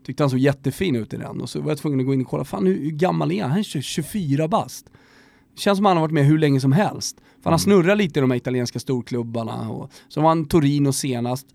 [0.07, 2.21] Tyckte han såg jättefin ut i den och så var jag tvungen att gå in
[2.21, 3.51] och kolla, fan hur, hur gammal är han?
[3.51, 4.87] Han är 24 bast.
[5.57, 7.17] Känns som han har varit med hur länge som helst.
[7.17, 7.59] För han mm.
[7.59, 9.71] snurrat lite i de här italienska storklubbarna.
[9.71, 11.47] Och, så var han Torino senast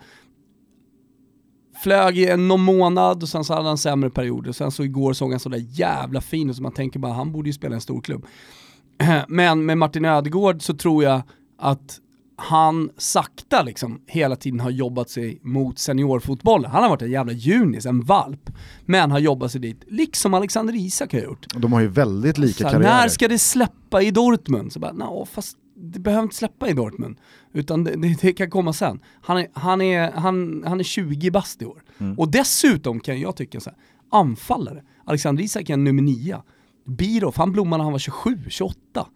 [1.84, 4.52] flög i någon månad och sen så hade han sämre perioder.
[4.52, 7.50] Sen så igår såg han sådär jävla fin ut så man tänker bara han borde
[7.50, 8.26] ju spela i en stor klubb.
[9.28, 11.22] Men med Martin Ödegård så tror jag
[11.60, 12.00] att
[12.38, 16.72] han sakta liksom hela tiden har jobbat sig mot seniorfotbollen.
[16.72, 18.50] Han har varit en jävla junis, en valp.
[18.86, 21.46] Men har jobbat sig dit, liksom Alexander Isak har gjort.
[21.56, 22.84] De har ju väldigt lika karriärer.
[22.84, 24.74] När ska det släppa i Dortmund?
[24.74, 27.18] Så bara, no, fast det behöver inte släppa i Dortmund.
[27.54, 29.00] Utan det, det, det, kan komma sen.
[29.22, 31.84] Han är, han är, han, han är 20 bast i år.
[31.98, 32.20] Mm.
[32.20, 33.80] Och dessutom kan jag tycka så här,
[34.12, 34.84] anfallare.
[35.06, 36.42] Alexander Isak är nummer 9.
[36.86, 39.08] Birov, han blommade när han var 27, 28.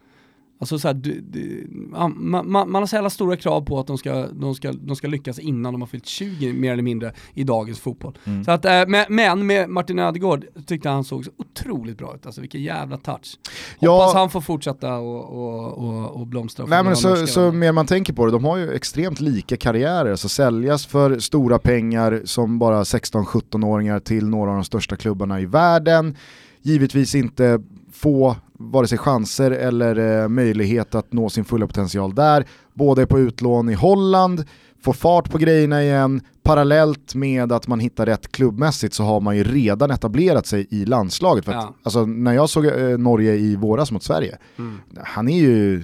[0.62, 1.67] Alltså så här, du, du,
[2.15, 5.08] man, man, har så jävla stora krav på att de ska, de, ska, de ska
[5.08, 8.17] lyckas innan de har fyllt 20 mer eller mindre i dagens fotboll.
[8.24, 8.43] Mm.
[8.43, 12.41] Så att, äh, men med Martin Ödegård tyckte han såg så otroligt bra ut, alltså
[12.41, 13.38] vilken jävla touch.
[13.80, 13.91] Ja.
[13.91, 16.65] Hoppas han får fortsätta och, och, och, och blomstra.
[16.65, 20.15] Nej, men så, så mer man tänker på det, de har ju extremt lika karriärer,
[20.15, 25.45] så säljas för stora pengar som bara 16-17-åringar till några av de största klubbarna i
[25.45, 26.17] världen.
[26.62, 28.36] Givetvis inte få
[28.71, 32.45] vare sig chanser eller eh, möjlighet att nå sin fulla potential där.
[32.74, 34.45] Båda är på utlån i Holland,
[34.82, 39.38] får fart på grejerna igen, parallellt med att man hittar rätt klubbmässigt så har man
[39.38, 41.45] ju redan etablerat sig i landslaget.
[41.45, 41.76] För att, ja.
[41.84, 44.80] alltså, när jag såg eh, Norge i våras mot Sverige, mm.
[45.04, 45.84] han är ju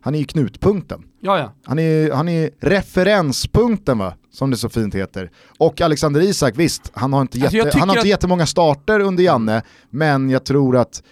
[0.00, 1.02] han är ju knutpunkten.
[1.20, 1.52] Ja, ja.
[1.64, 5.30] Han, är, han är referenspunkten va, som det så fint heter.
[5.58, 8.08] Och Alexander Isak, visst, han har inte, alltså, jätte, han har inte att...
[8.08, 11.02] jättemånga starter under Janne, men jag tror att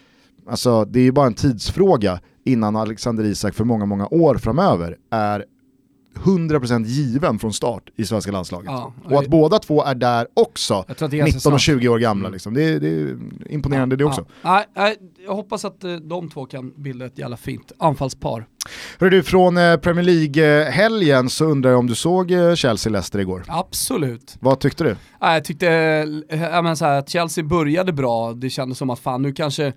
[0.48, 4.96] Alltså det är ju bara en tidsfråga innan Alexander Isak för många, många år framöver
[5.10, 5.44] är
[6.16, 8.70] 100% given från start i svenska landslaget.
[8.70, 11.60] Ja, och att båda två är där också, det är ganska 19 och sant.
[11.60, 12.28] 20 år gamla.
[12.28, 12.54] Liksom.
[12.54, 14.26] Det, är, det är imponerande det också.
[14.42, 14.64] Ja.
[15.26, 18.46] Jag hoppas att eh, de två kan bilda ett jävla fint anfallspar.
[18.98, 23.42] Hörru du, från eh, Premier League-helgen så undrar jag om du såg eh, Chelsea-Leicester igår.
[23.48, 24.36] Absolut.
[24.40, 24.96] Vad tyckte du?
[25.20, 25.66] Jag tyckte
[26.28, 29.72] jag menar så här, att Chelsea började bra, det kändes som att fan nu kanske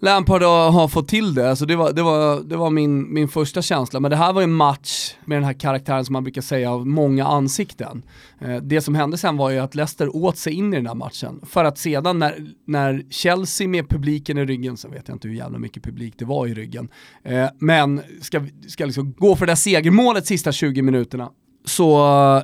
[0.00, 3.62] Lampard har, fått till det, alltså det var, det var, det var min, min första
[3.62, 4.00] känsla.
[4.00, 6.86] Men det här var en match med den här karaktären som man brukar säga av
[6.86, 8.02] många ansikten.
[8.40, 10.94] Eh, det som hände sen var ju att Leicester åt sig in i den här
[10.94, 11.40] matchen.
[11.46, 15.34] För att sedan när, när Chelsea med publiken i ryggen, så vet jag inte hur
[15.34, 16.88] jävla mycket publik det var i ryggen,
[17.22, 21.30] eh, men ska, ska liksom gå för det där segermålet sista 20 minuterna,
[21.64, 21.96] så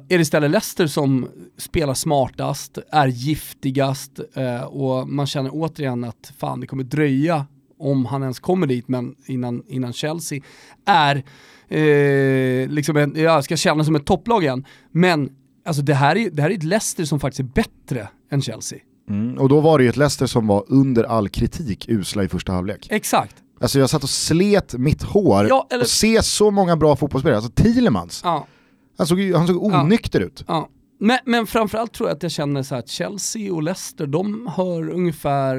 [0.09, 1.29] är det istället Leicester som
[1.59, 7.47] spelar smartast, är giftigast eh, och man känner återigen att fan det kommer dröja
[7.79, 10.41] om han ens kommer dit men innan, innan Chelsea
[10.87, 11.17] är
[11.69, 14.65] eh, liksom en, jag ska känna som ett topplag igen.
[14.93, 15.31] Men
[15.67, 18.79] alltså det här, är, det här är ett Leicester som faktiskt är bättre än Chelsea.
[19.09, 19.39] Mm.
[19.39, 22.53] Och då var det ju ett Leicester som var under all kritik usla i första
[22.53, 22.87] halvlek.
[22.91, 23.37] Exakt.
[23.61, 27.37] Alltså jag satt och slet mitt hår Ja, eller- och se så många bra fotbollsspelare.
[27.37, 28.47] Alltså Thielemans, Ja.
[29.01, 29.83] Han såg, han såg Ja.
[29.83, 30.45] onykter ut.
[30.49, 30.69] Ja.
[31.03, 34.51] Men, men framförallt tror jag att jag känner så här att Chelsea och Leicester, de
[34.57, 35.57] hör ungefär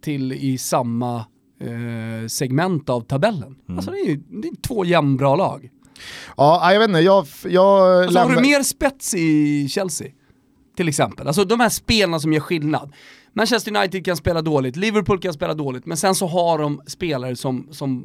[0.00, 1.16] till i samma
[1.60, 3.56] eh, segment av tabellen.
[3.68, 5.70] Alltså det är det är två jämnbra lag.
[6.36, 7.26] Ja, jag vet inte, jag...
[7.48, 10.08] jag Alltså har du lämnar- mer spets i Chelsea?
[10.76, 11.26] Till exempel.
[11.26, 12.92] Alltså de här spelarna som gör skillnad.
[13.32, 17.36] Manchester United kan spela dåligt, Liverpool kan spela dåligt, men sen så har de spelare
[17.36, 18.02] som, som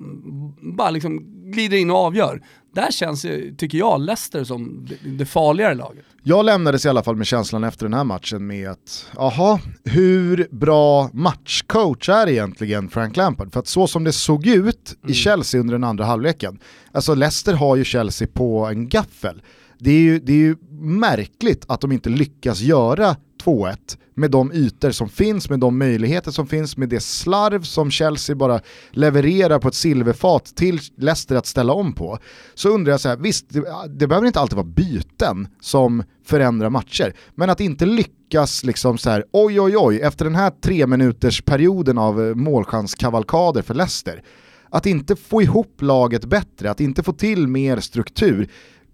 [0.77, 2.41] bara liksom glider in och avgör.
[2.75, 3.25] Där känns,
[3.57, 6.05] tycker jag, Leicester som det, farligare laget.
[6.23, 10.47] Jag lämnades i alla fall med känslan efter den här matchen med att, jaha, hur
[10.51, 13.53] bra matchcoach är egentligen Frank Lampard?
[13.53, 16.59] För att så som det såg ut i Chelsea under den andra halvleken,
[16.91, 19.41] alltså Leicester har ju Chelsea på en gaffel.
[19.79, 23.77] Det är ju, det är ju märkligt att de inte lyckas göra 2-1
[24.13, 28.35] med de ytor som finns, med de möjligheter som finns, med det slarv som Chelsea
[28.35, 28.59] bara
[28.91, 32.17] levererar på ett silverfat till Leicester att ställa om på.
[32.53, 36.69] Så undrar jag så här, visst, det, det behöver inte alltid vara byten som förändrar
[36.69, 40.87] matcher, men att inte lyckas liksom så här, oj oj oj, efter den här tre
[40.87, 44.23] minuters perioden av eh, målchanskavalkader för Leicester,
[44.69, 48.49] att inte få ihop laget bättre, att inte få till mer struktur,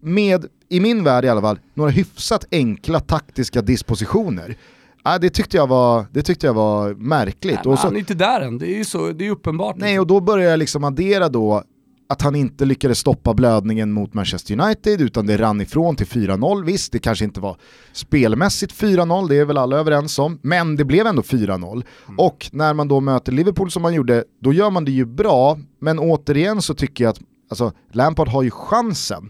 [0.06, 4.58] med, i min värld i alla fall, några hyfsat enkla taktiska dispositioner.
[5.04, 7.60] Ja, det, tyckte jag var, det tyckte jag var märkligt.
[7.64, 9.76] Nej, och så, han är inte där än, det är ju så, det är uppenbart.
[9.78, 11.64] nej, och då börjar jag liksom addera då
[12.10, 16.66] att han inte lyckades stoppa blödningen mot Manchester United utan det rann ifrån till 4-0.
[16.66, 17.58] Visst, det kanske inte var
[17.94, 21.84] spelmässigt 4-0, det är väl alla överens om, men det blev ändå 4-0.
[22.18, 25.60] Och när man då möter Liverpool som man gjorde, då gör man det ju bra,
[25.80, 29.30] men återigen så tycker jag att alltså, Lampard har ju chansen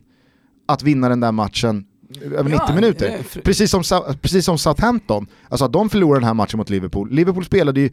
[0.65, 1.85] att vinna den där matchen
[2.23, 3.23] över Ja, 90 minuter.
[3.23, 3.83] fri- Precis som,
[4.21, 7.11] precis som Southampton, alltså att de förlorade den här matchen mot Liverpool.
[7.11, 7.89] Liverpool spelade ju,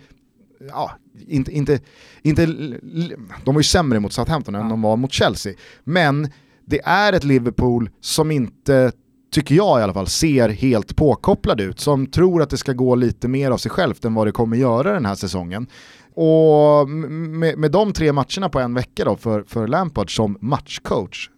[0.69, 0.91] ja,
[1.29, 1.81] inte, inte,
[2.23, 2.47] inte,
[3.45, 5.55] de var ju sämre mot Southampton än de var mot Chelsea.
[5.85, 6.29] Men
[6.67, 8.93] det är ett Liverpool som inte,
[9.33, 11.81] tycker jag i alla fall, ser helt påkopplad ut.
[11.81, 14.57] Som tror att det ska gå lite mer av sig självt än vad det kommer
[14.57, 15.67] göra den här säsongen.
[16.15, 21.31] Och med, med de tre matcherna på en vecka då för, för Lampard som matchcoach,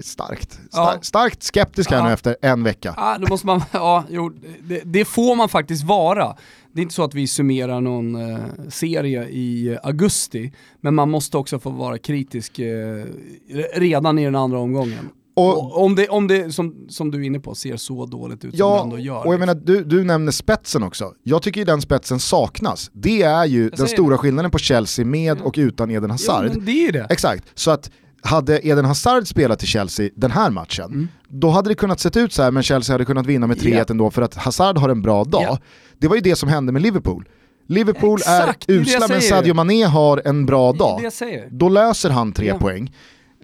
[0.00, 0.52] starkt.
[0.52, 0.98] Star, Ja.
[1.02, 2.06] Starkt skeptisk här Ja.
[2.06, 2.94] nu efter en vecka.
[2.96, 6.36] Ja, då måste man, ja, jo, det, det får man faktiskt vara.
[6.72, 11.36] Det är inte så att vi summerar någon eh, serie i augusti, men man måste
[11.38, 13.04] också få vara kritisk eh,
[13.74, 15.08] redan i den andra omgången.
[15.38, 18.40] Och- om det, om det som, som du är inne på, ser så dåligt ut
[18.42, 19.14] som det Ja, ändå gör.
[19.14, 19.40] och jag liksom.
[19.40, 21.12] menar du, du nämner spetsen också.
[21.22, 22.90] Jag tycker ju den spetsen saknas.
[22.92, 26.48] Det är ju den stora skillnaden på Chelsea med och utan Eden ja, Hazard.
[26.56, 27.06] men det är ju det.
[27.10, 27.90] Exakt, så att
[28.22, 31.08] hade Eden Hazard spelat i Chelsea den här matchen, Mm.
[31.28, 33.74] då hade det kunnat sett ut så här men Chelsea hade kunnat vinna med 3-1
[33.78, 33.84] Ja.
[33.90, 35.42] ändå för att Hazard har en bra dag.
[35.42, 35.58] Ja.
[35.98, 37.28] Det var ju det som hände med Liverpool.
[37.68, 39.20] Liverpool Exakt, är usla men.
[39.22, 41.00] Sadio Mané har en bra dag.
[41.50, 42.58] Då löser han tre Ja.
[42.58, 42.92] poäng.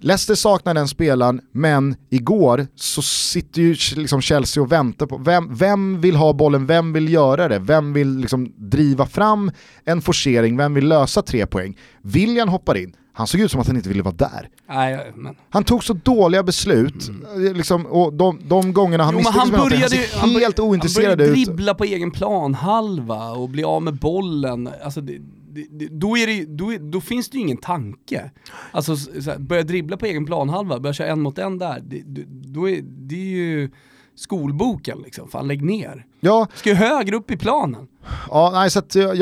[0.03, 5.55] Leicester saknar den spelaren, men igår så sitter ju liksom Chelsea och väntar på vem,
[5.55, 9.51] vem vill ha bollen, vem vill göra det, vem vill liksom driva fram
[9.85, 11.77] en forcering, vem vill lösa tre poäng.
[12.01, 14.49] William hoppar in, han såg ut som att han inte ville vara där.
[14.69, 15.35] Nej, men...
[15.49, 19.19] Han tog så dåliga beslut, eh, liksom, och de, de gångerna han Mm.
[19.19, 21.45] Misslyckades med någonting, han började, ser han började, helt ointresserad han började ut.
[21.45, 24.69] dribbla på egen plan, halva och bli av med bollen.
[24.83, 25.19] Alltså det,
[25.53, 28.31] det, då, är det, då, då finns det ju ingen tanke.
[28.71, 31.81] Alltså så här, börja dribbla på egen plan, halva, börja köra en mot en där,
[31.83, 33.69] det, då är, det är ju
[34.15, 35.27] skolboken liksom.
[35.27, 36.05] Fan lägg ner.
[36.19, 37.87] Ja, Ska ju högre upp i planen.
[38.29, 39.15] ja nej, så jag,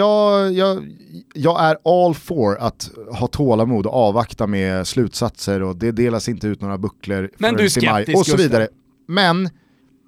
[0.54, 0.94] jag,
[1.34, 6.48] jag, är all for att ha tålamod och avvakta med slutsatser och det delas inte
[6.48, 8.68] ut några bucklor Men du är i maj skeptisk, och så vidare.
[9.08, 9.50] Men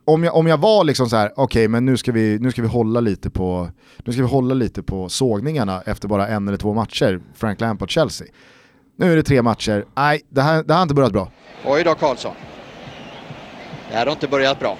[0.05, 2.61] om jag, om jag var liksom så här, okej men nu ska, vi, nu ska
[2.61, 6.57] vi hålla lite på nu ska vi hålla lite på sågningarna efter bara en eller
[6.57, 8.27] två matcher, Frank Lampard-Chelsea.
[8.97, 11.31] Nu är det tre matcher, nej det här, det här har inte börjat bra.
[11.65, 12.33] Oj då Karlsson.
[13.89, 14.77] Det här har inte börjat bra.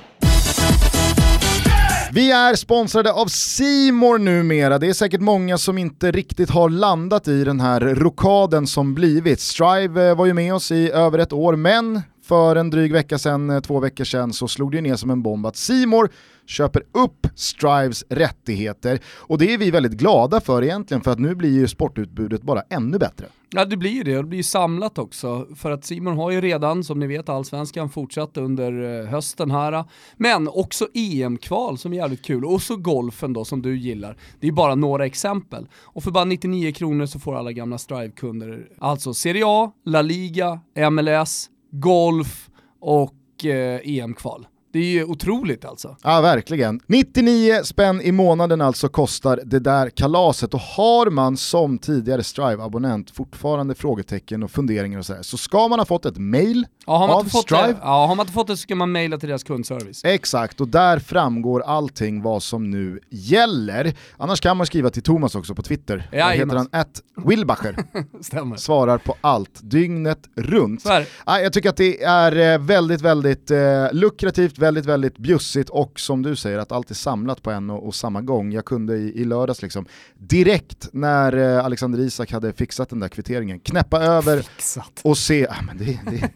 [2.13, 4.79] Vi är sponsrade av Simor numera.
[4.79, 9.39] Det är säkert många som inte riktigt har landat i den här rokaden som blivit.
[9.39, 13.17] Strive eh, var ju med oss i över ett år, men för en dryg vecka
[13.17, 16.09] sedan, eh, två veckor sedan, så slog det ju ner som en bomb att Simor
[16.45, 18.99] köper upp Strives rättigheter.
[19.15, 22.61] Och det är vi väldigt glada för egentligen, för att nu blir ju sportutbudet bara
[22.69, 23.25] ännu bättre.
[23.55, 25.47] Ja det blir ju det, och det blir ju samlat också.
[25.55, 29.83] För att Simon har ju redan, som ni vet, allsvenskan fortsatt under eh, hösten här.
[30.17, 32.45] Men också EM-kval som är jävligt kul.
[32.45, 34.17] Och så golfen då som du gillar.
[34.39, 35.67] Det är bara några exempel.
[35.81, 40.59] Och för bara 99 kronor så får alla gamla Strive-kunder alltså Serie A, La Liga,
[40.91, 42.49] MLS, golf
[42.79, 44.47] och eh, EM-kval.
[44.73, 45.97] Det är ju otroligt alltså.
[46.03, 46.79] Ja, verkligen.
[46.87, 53.11] 99 spänn i månaden alltså kostar det där kalaset och har man som tidigare Strive-abonnent
[53.11, 57.07] fortfarande frågetecken och funderingar och sådär så ska man ha fått ett mail Ja, har
[57.07, 57.67] man, av fått Strive.
[57.67, 60.01] det, ja, har man inte fått det så ska man mejla till deras kundservice.
[60.05, 63.93] Exakt, och där framgår allting vad som nu gäller.
[64.17, 66.07] Annars kan man skriva till Thomas också på Twitter.
[66.11, 67.75] Där heter han att Wilbacher.
[68.21, 68.55] Stämmer.
[68.55, 70.83] Svarar på allt, dygnet runt.
[71.25, 75.99] Ja, jag tycker att det är eh, väldigt, väldigt eh, lukrativt, väldigt, väldigt bjussigt och
[75.99, 78.51] som du säger att allt är samlat på en och, och samma gång.
[78.51, 79.85] Jag kunde i, i lördags liksom
[80.17, 85.01] direkt när eh, Alexander Isak hade fixat den där kvitteringen knäppa över Fixat.
[85.03, 86.29] och se, ah, men det, det,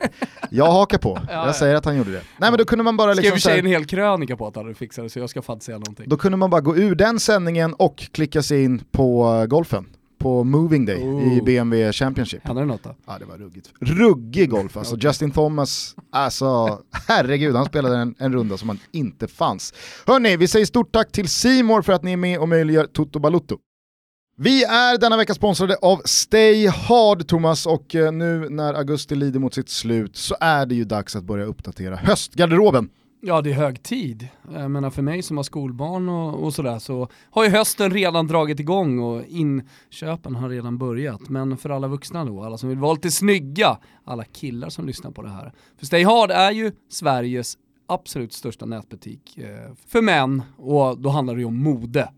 [0.51, 1.45] jag hakar på, ja.
[1.45, 2.21] jag säger att han gjorde det.
[2.37, 4.47] Nej men då kunde man bara Skrev liksom i här- sig en hel krönika på
[4.47, 6.09] att han hade fixat det så jag ska fan säga någonting.
[6.09, 9.85] då kunde man bara gå ur den sändningen och klicka sig in på eh, golfen.
[10.27, 11.45] På Moving Day i Oh.
[11.45, 12.43] BMW Championship.
[12.43, 12.95] Hände det något då?
[13.07, 13.69] Ja det var ruggigt.
[13.79, 14.97] Ruggig golf alltså.
[14.99, 19.73] Justin Thomas, alltså herregud han spelade en, en runda som han inte fanns.
[20.07, 23.19] Hörni, vi säger stort tack till Simor för att ni är med och möjliggör Toto
[23.19, 23.57] Balutto.
[24.37, 29.39] Vi är denna vecka sponsrade av Stay Hard Thomas och eh, nu när augusti lider
[29.39, 32.89] mot sitt slut så är det ju dags att börja uppdatera höstgarderoben.
[33.21, 34.27] Ja det är hög tid.
[34.53, 38.27] Jag menar för mig som har skolbarn och, och sådär så har ju hösten redan
[38.27, 41.29] dragit igång och inköpen har redan börjat.
[41.29, 45.11] Men för alla vuxna då, alla som vill vara lite snygga, alla killar som lyssnar
[45.11, 45.53] på det här.
[45.77, 47.57] För Stay Hard är ju Sveriges
[47.87, 52.09] absolut största nätbutik eh, för män och då handlar det ju om mode.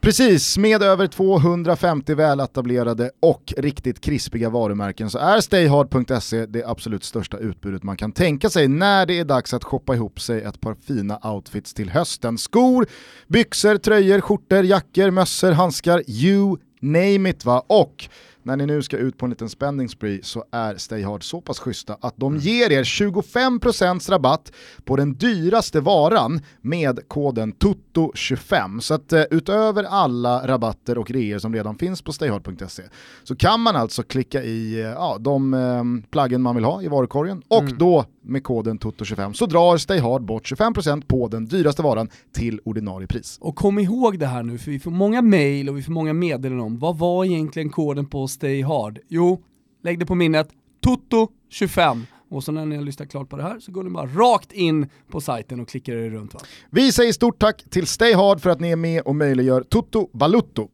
[0.00, 7.38] Precis, med över 250 väletablerade och riktigt krispiga varumärken så är stayhard.se det absolut största
[7.38, 10.74] utbudet man kan tänka sig när det är dags att shoppa ihop sig ett par
[10.74, 12.38] fina outfits till hösten.
[12.38, 12.86] Skor,
[13.26, 17.64] byxor, tröjor, skjortor, jackor, mössor, handskar, you name it va.
[17.66, 18.08] Och
[18.44, 21.58] när ni nu ska ut på en liten spending spree så är Stayhard så pass
[21.58, 24.52] schyssta att de ger er 25% rabatt
[24.84, 28.80] på den dyraste varan med koden TOTO25.
[28.80, 32.82] Så att eh, utöver alla rabatter och reor som redan finns på stayhard.se
[33.22, 36.88] så kan man alltså klicka i eh, ja, de eh, plaggen man vill ha i
[36.88, 42.08] varukorgen och då med koden TOTO25 så drar Stayhard bort 25% på den dyraste varan
[42.32, 43.38] till ordinarie pris.
[43.40, 46.12] Och kom ihåg det här nu, för vi får många mail och vi får många
[46.12, 48.98] meddelanden om vad var egentligen koden på Stay Hard?
[49.08, 49.40] Jo,
[49.82, 50.48] lägg det på minnet,
[50.86, 52.02] TOTO25.
[52.30, 54.52] Och så när ni har lyssnat klart på det här så går ni bara rakt
[54.52, 56.40] in på sajten och klickar er runt va.
[56.70, 60.10] Vi säger stort tack till Stay Hard för att ni är med och möjliggör Toto
[60.12, 60.68] Balutto.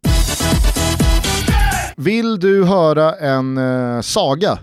[1.97, 4.59] Vill du höra en eh, saga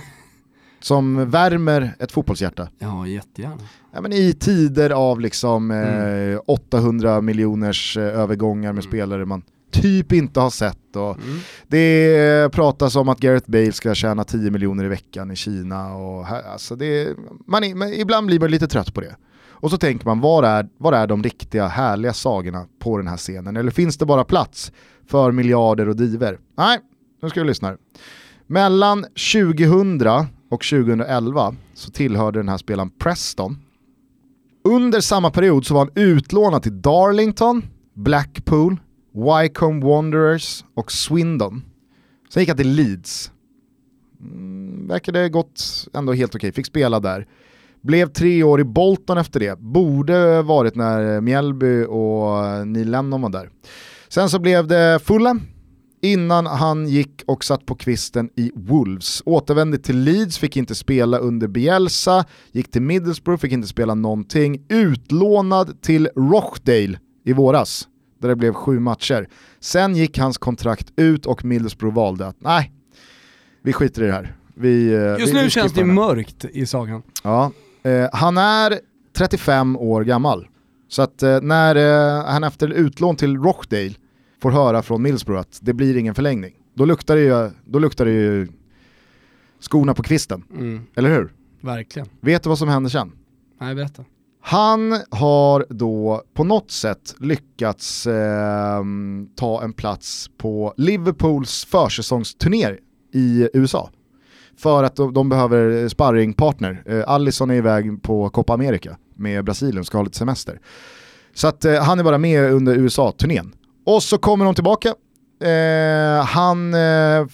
[0.80, 2.68] som värmer ett fotbollshjärta?
[2.78, 3.62] Ja, jättegärna.
[3.92, 10.12] Ja, men I tider av liksom, eh, 800 miljoners eh, övergångar med spelare man typ
[10.12, 10.96] inte har sett.
[10.96, 11.16] Och
[11.68, 15.94] Det pratas om att Gareth Bale ska tjäna 10 miljoner i veckan i Kina.
[15.94, 17.16] Och här, alltså det,
[17.46, 19.16] man, är- ibland blir man lite trött på det.
[19.48, 23.16] Och så tänker man, var är, var är de riktiga härliga sagorna på den här
[23.16, 23.56] scenen?
[23.56, 24.72] Eller finns det bara plats
[25.06, 26.38] för miljarder och diver?
[26.58, 26.78] Nej,
[27.22, 27.76] nu ska vi lyssna.
[28.46, 29.02] Mellan
[29.32, 30.02] 2000
[30.50, 33.58] och 2011 så tillhörde den här spelaren Preston.
[34.64, 37.62] Under samma period så var han utlånad till Darlington,
[37.94, 38.76] Blackpool,
[39.12, 41.62] Wycombe Wanderers och Swindon.
[42.28, 43.30] Sen gick han till Leeds.
[44.20, 47.26] Mm, verkade gått ändå helt okej, fick spela där.
[47.82, 53.30] Blev tre år i Bolton efter det, borde varit när Mjällby och Neil Lennon var
[53.30, 53.50] där.
[54.08, 55.40] Sen så blev det Fulham,
[56.02, 59.22] innan han gick och satt på kvisten i Wolves.
[59.26, 64.64] Återvände till Leeds, fick inte spela under Bielsa, gick till Middlesbrough, fick inte spela någonting.
[64.68, 67.88] Utlånad till Rochdale i våras,
[68.20, 69.28] där det blev sju matcher.
[69.60, 72.72] Sen gick hans kontrakt ut och Middlesbrough valde att nej,
[73.62, 74.36] vi skiter i det här.
[74.54, 77.02] Vi, eh, Just vi, nu vi känns det mörkt i sagan.
[77.22, 77.52] Ja,
[77.82, 78.78] eh, han är
[79.16, 80.48] 35 år gammal.
[80.88, 83.92] Så att eh, när eh, han efter utlån till Rochdale
[84.42, 88.04] får höra från Middlesbrough att det blir ingen förlängning, då luktar det ju, då luktar
[88.04, 88.48] det ju
[89.60, 90.44] skorna på kvisten.
[90.52, 91.32] Mm, Eller hur?
[91.60, 92.08] verkligen.
[92.20, 93.12] Vet du vad som händer sen?
[93.60, 94.04] Nej, berätta.
[94.40, 98.82] Han har då på något sätt lyckats eh,
[99.36, 102.76] ta en plats på Liverpools försäsongsturné
[103.12, 103.90] i USA.
[104.56, 106.82] För att de, de behöver sparringpartner.
[106.86, 110.60] Eh, Allison är iväg på Copa America med Brasilien, ska ha lite semester.
[111.34, 113.52] Så att eh, han är bara med under USA-turnén.
[113.86, 114.94] Och så kommer de tillbaka.
[115.42, 117.26] Eh, han eh,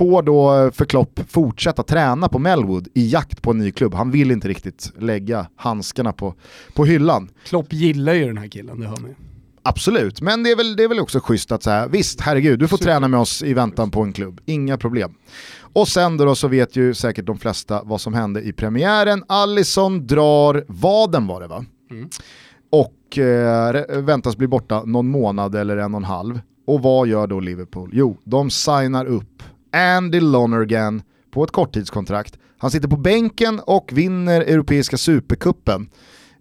[0.00, 3.94] får då för Klopp fortsätta träna på Melwood i jakt på en ny klubb.
[3.94, 6.34] Han vill inte riktigt lägga handskarna på,
[6.74, 7.28] på hyllan.
[7.44, 9.14] Klopp gillar ju den här killen, det hör man.
[9.62, 12.68] Absolut, men det är väl, det är väl också schysst att säga, visst herregud, du
[12.68, 12.90] får Super.
[12.90, 15.14] träna med oss i väntan på en klubb, inga problem.
[15.72, 19.24] Och sen då, så vet ju säkert de flesta vad som hände i premiären.
[19.28, 21.64] Allison drar vaden var det va?
[21.90, 22.08] Mm.
[22.70, 26.40] Och eh, väntas bli borta någon månad eller en och en halv.
[26.66, 27.90] Och vad gör då Liverpool?
[27.92, 29.42] Jo, de signar upp
[29.72, 32.38] Andy Lonergan på ett korttidskontrakt.
[32.58, 35.90] Han sitter på bänken och vinner Europeiska Supercupen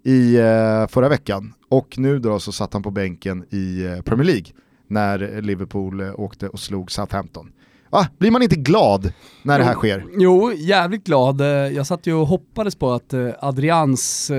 [0.04, 1.54] i eh, förra veckan.
[1.70, 4.48] Och nu då så satt han på bänken i eh, Premier League
[4.88, 7.52] när Liverpool eh, åkte och slog Southampton.
[7.90, 8.08] Va?
[8.18, 9.14] Blir man inte glad
[9.44, 10.06] när det här sker?
[10.18, 11.42] Jo, jävligt glad.
[11.72, 14.32] Jag satt ju och hoppades på att Adrians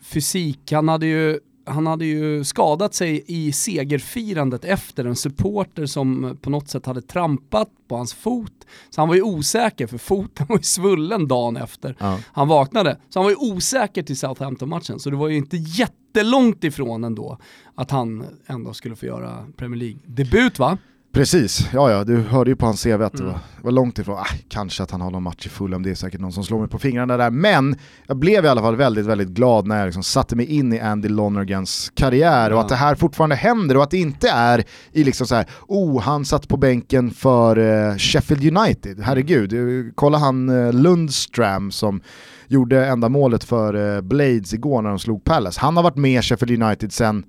[0.00, 6.38] fysik, han hade ju han hade ju skadat sig i segerfirandet efter en supporter som
[6.40, 8.52] på något sätt hade trampat på hans fot.
[8.90, 12.18] Så han var ju osäker för foten var ju svullen dagen efter Ja.
[12.32, 12.98] han vaknade.
[13.08, 14.98] Så han var ju osäker till Southampton-matchen.
[14.98, 17.38] Så det var ju inte jättelångt ifrån ändå
[17.74, 20.78] att han ändå skulle få göra Premier League-debut va?
[21.16, 23.32] Precis, ja ja, du hörde ju på hans CV att det Mm.
[23.32, 25.94] var, var långt ifrån, ah, kanske att han har någon match i Fulham, det är
[25.94, 27.30] säkert någon som slår mig på fingrarna där.
[27.30, 30.72] Men jag blev i alla fall väldigt, väldigt glad när jag liksom satte mig in
[30.72, 32.60] i Andy Lonergans karriär och Ja.
[32.60, 36.00] att det här fortfarande händer och att det inte är i liksom så här, oh
[36.00, 42.00] han satt på bänken för eh, Sheffield United, herregud, eh, kolla han eh, Lundstram som
[42.48, 45.60] gjorde enda målet för eh, Blades igår när de slog Palace.
[45.60, 47.24] Han har varit med Sheffield United sen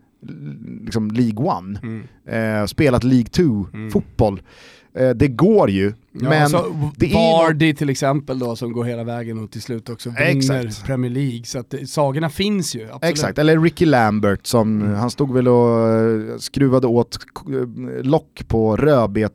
[0.85, 1.79] liksom League One
[2.27, 4.41] eh, spelat League 2-fotboll.
[4.95, 8.83] Eh, det går ju, Ja, men så det är Vardy till exempel då som går
[8.83, 10.25] hela vägen och till slut också vinner
[10.63, 10.85] Exakt.
[10.85, 11.43] Premier League.
[11.45, 13.03] Så att det, sagorna finns ju, absolut.
[13.03, 14.93] Exakt, eller Ricky Lambert som, Mm.
[14.95, 17.17] han stod väl och eh, skruvade åt
[17.49, 18.75] eh, lock på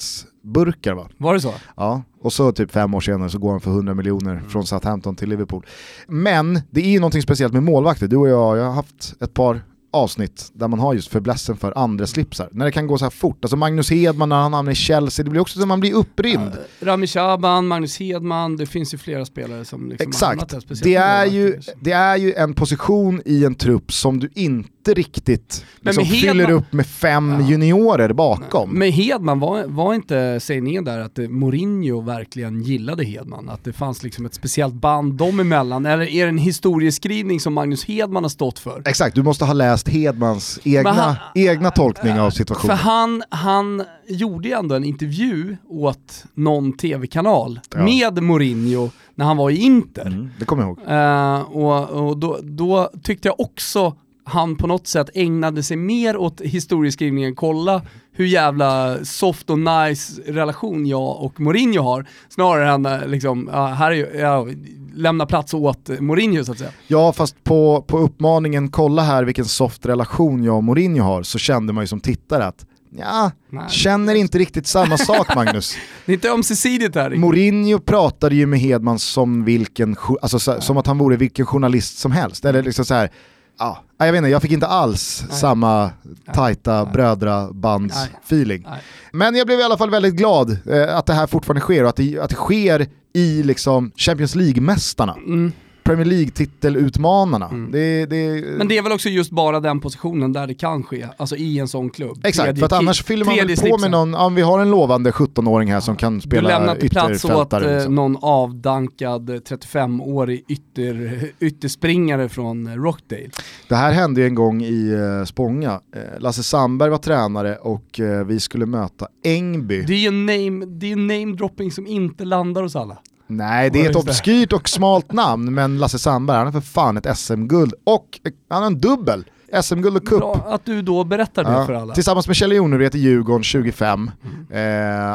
[0.03, 1.09] rödbetsburkar va?
[1.16, 1.53] Var det så?
[1.76, 4.49] Ja, och så typ fem år senare så går han för 100 miljoner Mm.
[4.49, 5.66] från Southampton till Liverpool.
[6.09, 9.35] Men det är ju någonting speciellt med målvakter, du och jag, jag har haft ett
[9.35, 9.61] par
[9.93, 12.49] avsnitt där man har just förblässen för andra slipsar.
[12.53, 15.24] När det kan gå så här fort, alltså Magnus Hedman när han hamnar i Chelsea,
[15.24, 16.53] det blir också så att man blir upprymd.
[16.80, 20.84] Rami Shaban, Magnus Hedman, det finns ju flera spelare som liksom har hamnat Exakt, där,
[20.84, 25.64] det är, ju, det är ju en position i en trupp som du inte riktigt
[25.80, 27.49] liksom Hedman- fyller upp med fem Ja.
[27.51, 28.70] juniorer bakom.
[28.70, 33.49] Men Hedman, var, var inte sägningen där att eh, Mourinho verkligen gillade Hedman?
[33.49, 35.86] Att det fanns liksom ett speciellt band dem emellan?
[35.86, 38.82] Eller är det en historieskrivning som Magnus Hedman har stått för?
[38.86, 42.76] Exakt, du måste ha läst Hedmans egna, han- egna tolkning av situationen.
[42.76, 47.85] För han, han gjorde ju ändå en intervju åt någon tv-kanal Ja.
[47.85, 50.07] med Mourinho när han var i Inter.
[50.07, 50.78] Mm, det kommer jag ihåg.
[50.89, 56.16] Eh, och och då, då tyckte jag också han på något sätt ägnade sig mer
[56.16, 57.83] åt historieskrivningen, kolla
[58.13, 63.91] hur jävla soft och nice relation jag och Mourinho har, snarare än eh, liksom, här
[63.93, 64.47] är ja,
[64.95, 66.71] lämna plats åt Mourinho så att säga.
[66.87, 71.39] Ja, fast på, på uppmaningen kolla här vilken soft relation jag och Mourinho har så
[71.39, 72.67] kände man ju som tittare att
[72.99, 75.77] ja, Nej, känner inte riktigt samma sak Magnus.
[76.07, 77.11] Det är inte ömsesidigt här.
[77.11, 81.99] Mourinho pratade ju med Hedman som, vilken, alltså, så, som att han vore vilken journalist
[81.99, 82.45] som helst.
[82.45, 83.11] Eller liksom så här,
[83.59, 85.38] ja, jag vet inte, jag fick inte alls Nej.
[85.38, 85.90] samma
[86.34, 86.92] tajta Nej.
[86.92, 88.66] brödrabands-feeling.
[88.70, 88.80] Nej.
[89.12, 91.88] Men jag blev i alla fall väldigt glad eh, att det här fortfarande sker och
[91.88, 95.14] att det, att det sker i liksom Champions League-mästarna.
[95.14, 95.53] Mm.
[95.85, 97.49] Premier League-titelutmanarna.
[97.49, 97.72] Mm.
[97.72, 101.07] Det, det, Men det är väl också just bara den positionen där det kan ske,
[101.16, 102.18] alltså i en sån klubb.
[102.24, 104.70] Exakt, Tredje för att annars fyller man väl på med någon, ja, vi har en
[104.70, 107.70] lovande 17-åring här som kan Du spela lämnar inte plats åt ytterfältare.
[107.70, 107.95] eh, Liksom.
[107.95, 113.30] någon avdankad eh, 35-årig ytter, ytterspringare från eh, Rockdale.
[113.68, 115.80] Det här hände ju en gång i uh, Spånga.
[115.97, 119.83] Eh, Lasse Sandberg var tränare och eh, vi skulle möta Engby.
[119.83, 122.99] Det är ju en name, det är en name-dropping som inte landar hos alla.
[123.37, 126.97] Nej, det är ett obskyrt och smalt namn, men Lasse Sandberg han har för fan
[126.97, 129.24] ett SM-guld och han har en dubbel.
[129.62, 130.18] SM-guld och cup.
[130.18, 131.95] Bra att du då berättar det Ja, för alla.
[131.95, 134.11] Tillsammans med Kjell Jonevret i Djurgården 25.
[134.51, 134.61] Eh,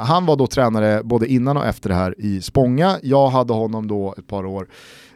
[0.03, 2.97] han var då tränare både innan och efter det här i Spånga.
[3.03, 4.67] Jag hade honom då ett par år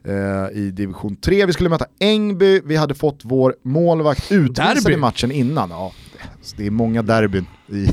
[0.03, 1.45] eh, i division 3.
[1.45, 5.69] Vi skulle möta Engby, vi hade fått vår målvakt utvisad i matchen innan.
[5.69, 5.91] Ja,
[6.57, 7.87] det är många derbyn i,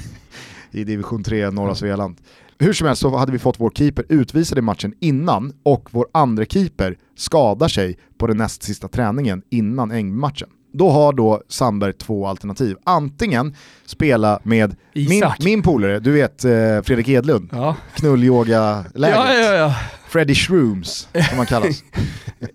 [0.80, 2.16] i division 3 norra Svealand.
[2.61, 6.06] Hur som helst så hade vi fått vår keeper utvisad i matchen innan och vår
[6.12, 10.48] andra keeper skadar sig på den näst sista träningen innan Ängby-matchen.
[10.72, 12.76] Då har då Sandberg två alternativ.
[12.84, 13.54] Antingen
[13.86, 15.38] spela med min, Isak.
[15.44, 16.50] min polare, du vet eh,
[16.84, 17.76] Fredrik Edlund, Ja.
[17.94, 19.16] knullyoga-läget.
[19.16, 19.74] Ja, ja, ja.
[20.09, 21.82] Freddy Shrooms som han kallas.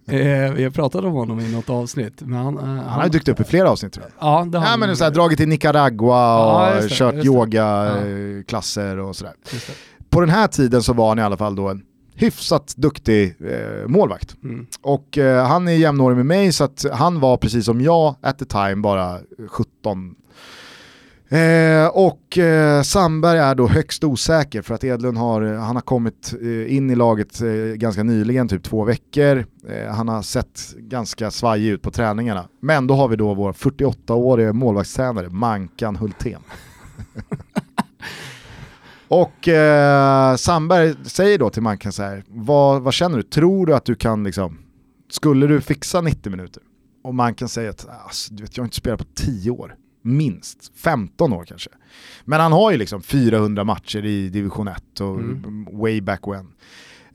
[0.07, 2.21] Eh, vi har pratat om honom i något avsnitt.
[2.21, 4.27] Men han, eh, Han har ju dykt upp i flera avsnitt tror jag.
[4.27, 4.79] Ja, det har Ja, han.
[4.79, 9.33] men så här, dragit till Nicaragua och Ja, det, kört yogaklasser och sådär.
[10.13, 11.81] På den här tiden så var han i alla fall då en
[12.15, 14.35] hyfsat duktig eh, målvakt.
[14.43, 14.65] Mm.
[14.81, 18.39] Och eh, han är jämnårig med mig så att han var precis som jag at
[18.39, 20.15] the time bara 17.
[21.29, 26.33] Eh, och eh, Sandberg är då högst osäker för att Edlund har, han har kommit
[26.41, 29.45] eh, in i laget eh, ganska nyligen, typ två veckor.
[29.91, 32.47] Han har sett ganska svajig ut på träningarna.
[32.61, 36.41] Men då har vi då vår 48-årige målvaktstränare Mankan Hultén.
[39.13, 43.23] Och eh, Sandberg säger då till Mankan så här, vad, vad känner du?
[43.23, 44.57] Tror du att du kan liksom,
[45.11, 46.63] skulle du fixa 90 minuter?
[47.03, 50.71] Och Mankan säger att, alltså, du vet, jag har inte spelat på 10 år, minst,
[50.83, 51.69] 15 år kanske.
[52.25, 55.67] Men han har ju liksom 400 matcher i division 1 och Mm.
[55.71, 56.47] way back when.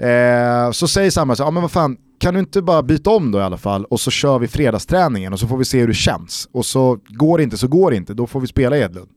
[0.08, 3.10] Eh, så säger Sandberg så här, ja men vad fan, kan du inte bara byta
[3.10, 5.80] om då i alla fall och så kör vi fredagsträningen och så får vi se
[5.80, 6.48] hur det känns.
[6.52, 9.08] Och så går det inte så går det inte, då får vi spela Edlund.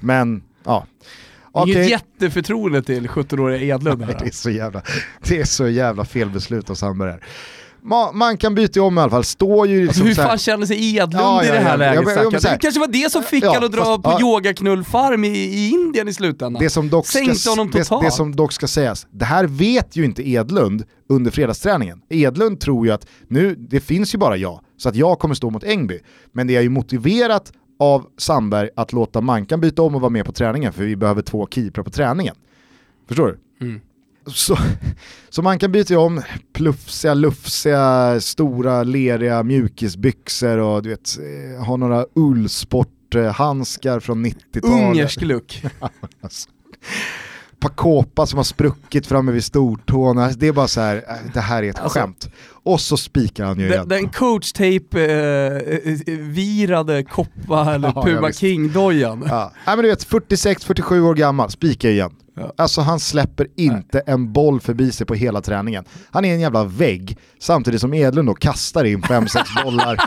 [0.00, 0.86] Men, ja.
[1.56, 1.90] Inget Okej.
[1.90, 4.82] jätteförtroende till 17-åriga Edlund Nej, det, är så jävla,
[5.28, 7.20] det är så jävla felbeslut av Sandberg här.
[7.84, 10.28] Ma, man kan byta om i alla fall, står ju Alltså, liksom hur så här-
[10.28, 11.76] fan känner sig Edlund Ja, i det här ja.
[11.76, 14.10] läget Ja, men- Det kanske var det som fick Ja, han att dra fast- på
[14.10, 14.20] ja.
[14.20, 16.62] yogaknullfarm i, i Indien i slutändan.
[16.62, 18.04] Det som, dock ska, Sänkte honom det, totalt.
[18.04, 21.98] det som dock ska sägas, det här vet ju inte Edlund under fredagsträningen.
[22.08, 25.50] Edlund tror ju att nu, det finns ju bara jag, så att jag kommer stå
[25.50, 25.98] mot Engby.
[26.32, 30.26] Men det är ju motiverat av Sandberg att låta Mankan byta om och vara med
[30.26, 32.34] på träningen för vi behöver två keeprar på träningen.
[33.08, 33.66] Förstår du?
[33.66, 33.80] Mm.
[34.26, 34.58] Så,
[35.30, 36.22] så man kan byta om
[36.52, 44.64] plufsiga, lufsiga, stora, leriga mjukisbyxor och du vet, eh, ha några ullsporthandskar från 90-talet.
[44.64, 45.62] Ungersk look.
[47.62, 50.18] Pacopa som har spruckit framme vid stortån.
[50.18, 51.02] Alltså, Det är bara så här, äh,
[51.34, 52.28] det här är ett Alltså- skämt.
[52.64, 58.32] Och så spikar han ju Den, den coachtape-virade koppa eller Ja, Puma.
[58.32, 59.24] King-dojan.
[59.28, 59.52] Ja.
[59.66, 62.10] Nej, men du vet, 46-47 år gammal, spikar igen.
[62.36, 62.52] Ja.
[62.58, 65.84] Alltså han släpper inte en boll förbi sig på hela träningen.
[66.10, 69.96] Han är en jävla vägg, samtidigt som Edlund då kastar in 5-6 bollar.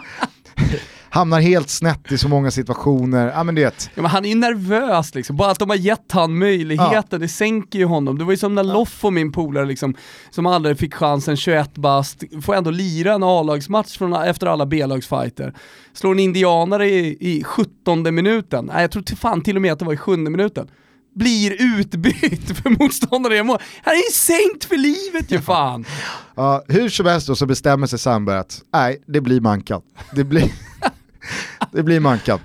[1.16, 3.28] Hamnar helt snett i så många situationer.
[3.28, 5.78] Ja men du vet, Ja, men han är ju nervös liksom, bara att de har
[5.78, 8.18] gett han möjligheten, det sänker ju honom.
[8.18, 9.96] Det var ju som när Loffo, min polare, liksom,
[10.30, 15.54] som aldrig fick chansen, 21 bast, får ändå lira en A-lagsmatch från, efter alla B-lagsfighter.
[15.94, 19.74] Slår en indianare i, i 17 minuten, nej jag tror till fan till och med
[19.74, 20.68] att det var i 7 minuten.
[21.16, 23.58] Blir utbytt för motståndare i mål.
[23.84, 25.86] Han är ju sänkt för livet ju fan!
[26.36, 29.82] Ja, hur som helst då så bestämmer sig Sandberg att nej, det blir Mankan.
[30.16, 30.44] Det blir,
[31.72, 32.40] det blir Mankan.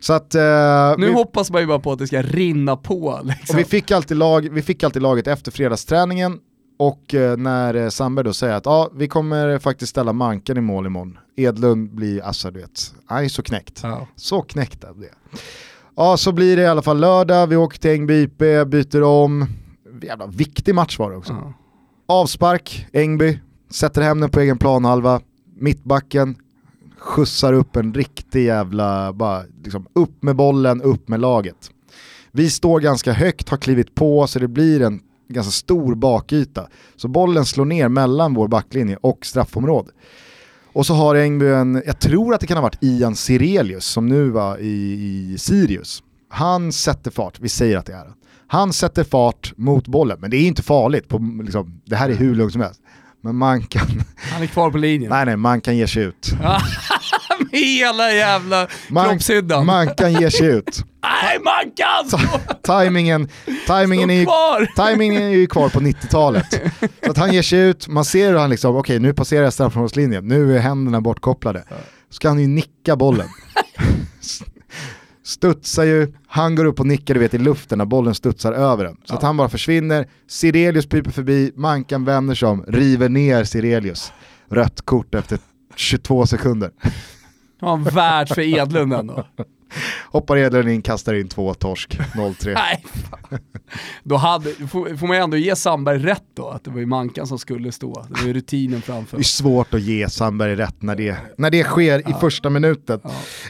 [0.00, 3.20] Så att, eh, Nu vi, hoppas man ju bara på att det ska rinna på
[3.24, 3.56] liksom.
[3.56, 6.38] vi, fick alltid lag, vi fick alltid laget efter fredagsträningen
[6.78, 10.60] och eh, när eh, Sandberg då säger att ja, vi kommer faktiskt ställa Mankan i
[10.60, 11.18] mål imorgon.
[11.36, 13.80] Edlund blir, alltså du vet, är så knäckt.
[13.82, 14.06] Ja.
[14.16, 15.38] Så knäckt av det.
[15.96, 19.46] Ja, så blir det i alla fall lördag, vi åker till Ängby IP, byter om.
[20.02, 21.32] Jävla viktig match var det också.
[21.32, 21.52] Ja.
[22.06, 23.38] Avspark, Engby,
[23.70, 25.20] sätter hem den på egen planhalva,
[25.56, 26.36] mittbacken,
[27.02, 31.70] skjutsar upp en riktig jävla, bara liksom upp med bollen, upp med laget.
[32.32, 36.68] Vi står ganska högt, har klivit på så det blir en ganska stor bakyta.
[36.96, 39.90] Så bollen slår ner mellan vår backlinje och straffområde.
[40.72, 44.06] Och så har Engby en, jag tror att det kan ha varit Ian Sirelius som
[44.08, 46.02] nu var i, i Sirius.
[46.28, 48.14] Han sätter fart, vi säger att det är han.
[48.46, 52.14] Han sätter fart mot bollen, men det är inte farligt, på, liksom, det här är
[52.14, 52.80] hur lugnt som helst.
[53.24, 54.02] Men man kan,
[54.32, 55.10] Han är kvar på linjen.
[55.10, 56.32] nej nej, man kan ge sig ut.
[57.50, 59.66] Med hela jävla Man, kroppshyddan.
[59.66, 60.84] man kan ge sig ut.
[61.02, 62.20] Nej, Mankan!
[62.62, 63.28] Timingen,
[63.66, 64.90] timingen, är ju, kvar!
[64.90, 66.60] timingen är ju kvar på 90-talet.
[67.04, 69.52] Så att han ger sig ut, man ser hur han liksom, okej nu passerar jag
[69.52, 71.64] straffområdeslinjen, nu är händerna bortkopplade.
[72.10, 73.28] Så kan han ju nicka bollen.
[75.24, 78.84] Studsar ju, han går upp och nickar du vet i luften när bollen studsar över
[78.84, 78.96] den.
[79.04, 84.12] Så att han bara försvinner, Sirelius piper förbi, Mankan vänder sig om, river ner Sirelius.
[84.48, 85.38] Rött kort efter
[85.76, 86.70] 22 sekunder.
[87.60, 89.26] Det var värld för Edlund ändå.
[90.10, 92.34] Hoppar Edlund in, kastar in två torsk, 0-3.
[92.54, 93.38] Nej, fan.
[94.02, 96.86] Då hade, får, får man ju ändå ge Sandberg rätt då, att det var ju
[96.86, 98.06] Mankan som skulle stå.
[98.08, 99.16] Det var ju rutinen framför.
[99.16, 103.00] Det är svårt att ge Sandberg rätt när det, när det sker i första minuten.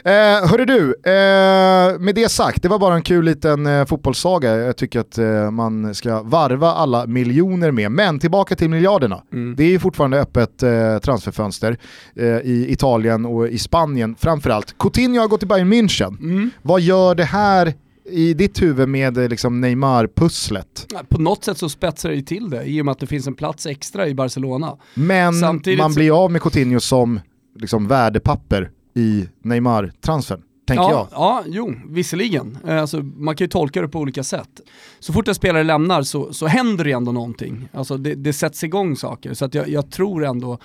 [0.03, 0.11] Eh,
[0.49, 4.55] hörru du, eh, med det sagt, det var bara en kul liten eh, fotbollssaga.
[4.55, 7.91] Jag tycker att eh, man ska varva alla miljoner med.
[7.91, 9.23] Men tillbaka till miljarderna.
[9.33, 9.55] Mm.
[9.55, 11.77] Det är ju fortfarande öppet eh, transferfönster
[12.15, 14.77] eh, i Italien och i Spanien framförallt.
[14.77, 16.12] Coutinho har gått till Bayern München.
[16.21, 16.51] Mm.
[16.61, 17.73] Vad gör det här
[18.05, 20.87] i ditt huvud med eh, liksom Neymar-pusslet?
[21.09, 23.33] På något sätt så spetsar det till det i och med att det finns en
[23.33, 24.77] plats extra i Barcelona.
[24.93, 27.19] Men Samtidigt man blir av med Coutinho som
[27.59, 31.07] liksom, värdepapper i Neymar-transfern, tänker ja, jag.
[31.11, 32.57] Ja, jo, visserligen.
[32.67, 34.61] Eh, Alltså, man kan ju tolka det på olika sätt.
[34.99, 37.69] Så fort en spelare lämnar så, så händer det ändå någonting.
[37.73, 39.33] Alltså, det, det sätts igång saker.
[39.33, 40.57] Så att jag, jag tror ändå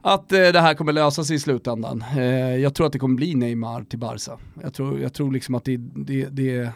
[0.00, 2.04] att eh, det här kommer lösa sig i slutändan.
[2.16, 4.38] Eh, jag tror att det kommer bli Neymar till Barca.
[4.62, 6.70] Jag tror, jag tror liksom att det, det, det,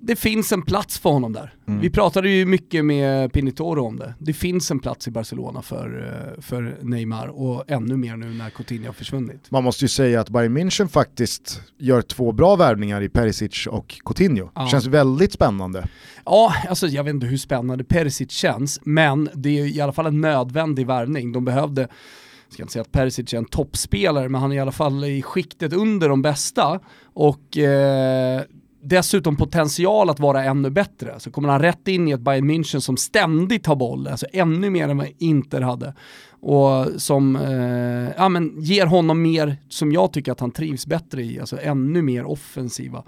[0.00, 1.54] det finns en plats för honom där.
[1.68, 1.80] Mm.
[1.80, 4.14] Vi pratade ju mycket med Pinitoro om det.
[4.18, 8.50] Det finns en plats i Barcelona för, eh, för Neymar och ännu mer nu när
[8.50, 9.50] Coutinho har försvunnit.
[9.50, 14.00] Man måste ju säga att Bayern München faktiskt gör två bra värvningar i Perisic och
[14.04, 14.50] Coutinho.
[14.54, 14.68] Ja.
[14.68, 15.88] Känns väldigt spännande.
[16.24, 20.06] Ja, alltså jag vet inte hur spännande Perisic känns, men det är i alla fall
[20.06, 21.32] en nödvändig värvning.
[21.32, 24.60] De behövde, jag ska inte säga att Perisic är en toppspelare, men han är i
[24.60, 26.80] alla fall i skiktet under de bästa.
[27.14, 28.42] Och eh,
[28.82, 31.14] dessutom potential att vara ännu bättre.
[31.18, 34.70] Så kommer han rätt in i ett Bayern München som ständigt har boll, alltså ännu
[34.70, 35.94] mer än vad Inter hade.
[36.40, 41.22] Och som eh, ja, men ger honom mer, som jag tycker att han trivs bättre
[41.22, 43.02] i, alltså ännu mer offensiva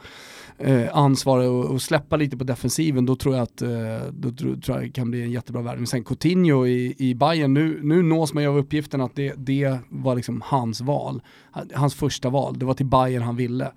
[0.58, 3.68] eh, ansvar och, och släppa lite på defensiven, då tror jag att eh,
[4.12, 5.86] då tror, tror jag det kan bli en jättebra värvning.
[5.86, 9.78] Sen Coutinho i, i Bayern nu, nu nås man ju av uppgiften att det, det
[9.88, 11.22] var liksom hans val.
[11.74, 13.72] Hans första val, det var till Bayern han ville.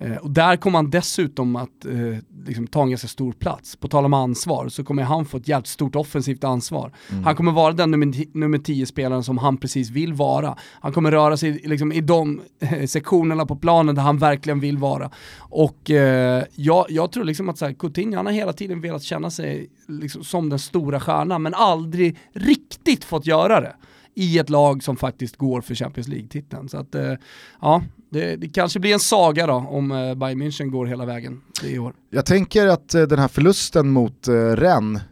[0.00, 3.76] Eh, och där kommer han dessutom att eh, liksom ta en ganska stor plats.
[3.76, 6.92] På tal om ansvar så kommer han få ett jävligt stort offensivt ansvar.
[7.24, 10.56] Han kommer vara den nummer 10-spelaren som han precis vill vara.
[10.80, 14.78] Han kommer röra sig liksom, i de eh, sektionerna på planen där han verkligen vill
[14.78, 15.10] vara.
[15.38, 19.02] Och eh, jag, jag tror liksom att så här, Coutinho, han har hela tiden velat
[19.02, 23.76] känna sig liksom, som den stora stjärnan men aldrig riktigt fått göra det
[24.14, 26.68] i ett lag som faktiskt går för Champions League-titeln.
[26.68, 27.14] Så att, eh,
[27.60, 31.40] ja, det, det kanske blir en saga då om eh, Bayern München går hela vägen
[31.62, 31.94] i år.
[32.10, 35.02] Jag tänker att eh, den här förlusten mot eh, Rennes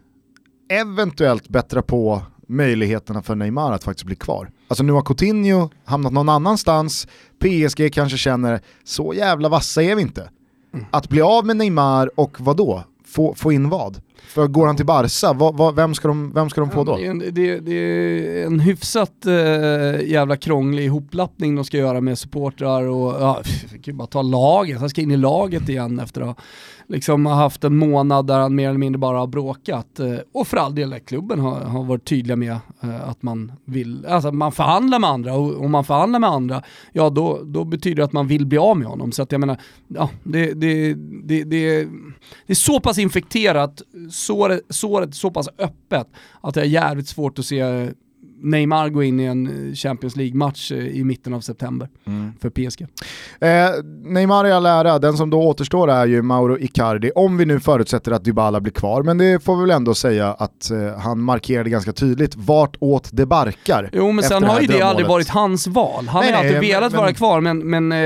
[0.69, 4.49] eventuellt bättrar på möjligheterna för Neymar att faktiskt bli kvar.
[4.67, 7.07] Alltså nu har Coutinho hamnat någon annanstans,
[7.39, 10.29] PSG kanske känner så jävla vassa är vi inte.
[10.91, 12.83] Att bli av med Neymar och vad då?
[13.05, 14.01] Få, få in vad?
[14.27, 16.97] För går han till Barca, vad, vad, vem, ska de, vem ska de få då?
[16.97, 22.01] Det är en, det, det är en hyfsat eh, jävla krånglig ihoplappning de ska göra
[22.01, 23.41] med supportrar och ja,
[23.83, 26.35] ju bara ta laget, han ska in i laget igen efter att ha
[26.87, 29.99] liksom, ha haft en månad där han mer eller mindre bara har bråkat.
[29.99, 34.05] Eh, och för all del, klubben har, har varit tydliga med eh, att man vill,
[34.05, 37.95] alltså man förhandlar med andra och om man förhandlar med andra, ja då, då betyder
[37.95, 39.11] det att man vill bli av med honom.
[39.11, 39.57] Så att jag menar,
[39.87, 40.93] ja, det, det,
[41.23, 41.87] det, det,
[42.45, 46.07] det är så pass infekterat, såret, såret så pass öppet
[46.41, 47.91] att det är jävligt svårt att se
[48.41, 51.89] Neymar gå in i en Champions League-match eh, i mitten av september
[52.39, 52.81] för PSG.
[53.41, 53.47] Eh,
[54.05, 57.59] Neymar i all ära, den som då återstår är ju Mauro Icardi, om vi nu
[57.59, 59.03] förutsätter att Dybala blir kvar.
[59.03, 63.09] Men det får vi väl ändå säga att eh, han markerade ganska tydligt vart åt
[63.13, 63.89] det barkar.
[63.93, 64.89] Jo men sen har ju det drömmålet.
[64.89, 66.07] aldrig varit hans val.
[66.07, 67.97] Han Nej, har ju alltid nej, velat men- vara men- kvar men, men eh,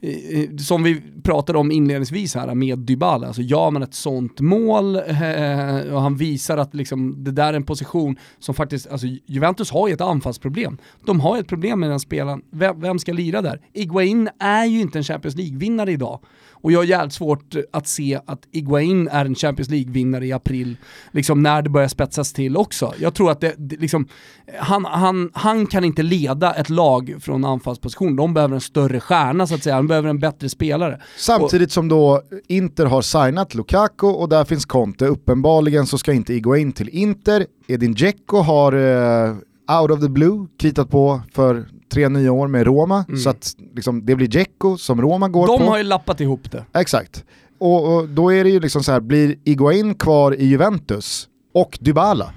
[0.00, 4.96] eh, som vi pratade om inledningsvis här med Dybala, alltså gör man ett sånt mål
[4.96, 9.70] eh, och han visar att liksom, det där är en position som faktiskt, alltså Juventus
[9.80, 10.78] har ju ett anfallsproblem.
[11.04, 12.42] De har ju ett problem med den spelaren.
[12.50, 13.60] Vem, vem ska lira där?
[13.72, 16.20] Iguain är ju inte en Champions League-vinnare idag.
[16.66, 20.76] Och jag har jävligt svårt att se att Iguain är en Champions League-vinnare i april,
[21.10, 22.94] liksom när det börjar spetsas till också.
[22.98, 24.08] Jag tror att det, det liksom,
[24.58, 28.16] han, han, han kan inte leda ett lag från anfallsposition.
[28.16, 31.00] De behöver en större stjärna så att säga, de behöver en bättre spelare.
[31.18, 35.06] Samtidigt och, som då Inter har signat Lukaku och där finns Conte.
[35.06, 37.46] Uppenbarligen så ska inte Iguain till Inter.
[37.66, 39.34] Edin Dzeko har eh,
[39.68, 43.20] out of the blue kritat på för tre nya år med Roma, mm.
[43.20, 45.64] så att liksom, det blir Dzeko som Roma går De på.
[45.64, 46.64] De har ju lappat ihop det.
[46.74, 47.24] Exakt.
[47.58, 51.78] Och, och, då är det ju liksom så här, blir Iguain kvar i Juventus och
[51.80, 52.32] Dybala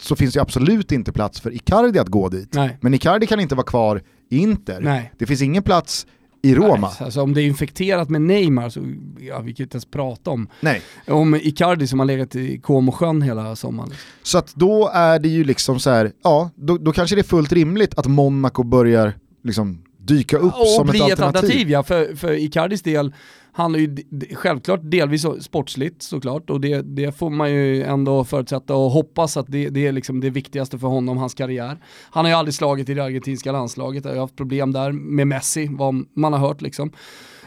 [0.00, 2.54] så finns det absolut inte plats för Icardi att gå dit.
[2.54, 2.78] Nej.
[2.80, 4.80] Men Icardi kan inte vara kvar i Inter.
[4.80, 5.12] Nej.
[5.18, 6.06] Det finns ingen plats
[6.42, 6.88] i Roma.
[6.88, 8.80] Nej, alltså om det är infekterat med Neymar så,
[9.20, 10.82] ja vi kan inte ens prata om, Nej.
[11.06, 13.90] om Icardi som har legat i Comosjön hela sommaren.
[14.22, 17.24] Så att då är det ju liksom så här, ja, då, då kanske det är
[17.24, 19.14] fullt rimligt att Monaco börjar
[19.44, 21.36] liksom dyka upp och som bli ett alternativ.
[21.36, 23.14] alternativ ja, för, för Icardis del
[23.58, 23.96] handlar ju
[24.34, 29.46] självklart delvis sportsligt såklart och det, det får man ju ändå förutsätta och hoppas att
[29.48, 31.78] det, det är liksom det viktigaste för honom, hans karriär.
[32.10, 35.26] Han har ju aldrig slagit i det argentinska landslaget, har ju haft problem där med
[35.26, 36.92] Messi, vad man har hört liksom.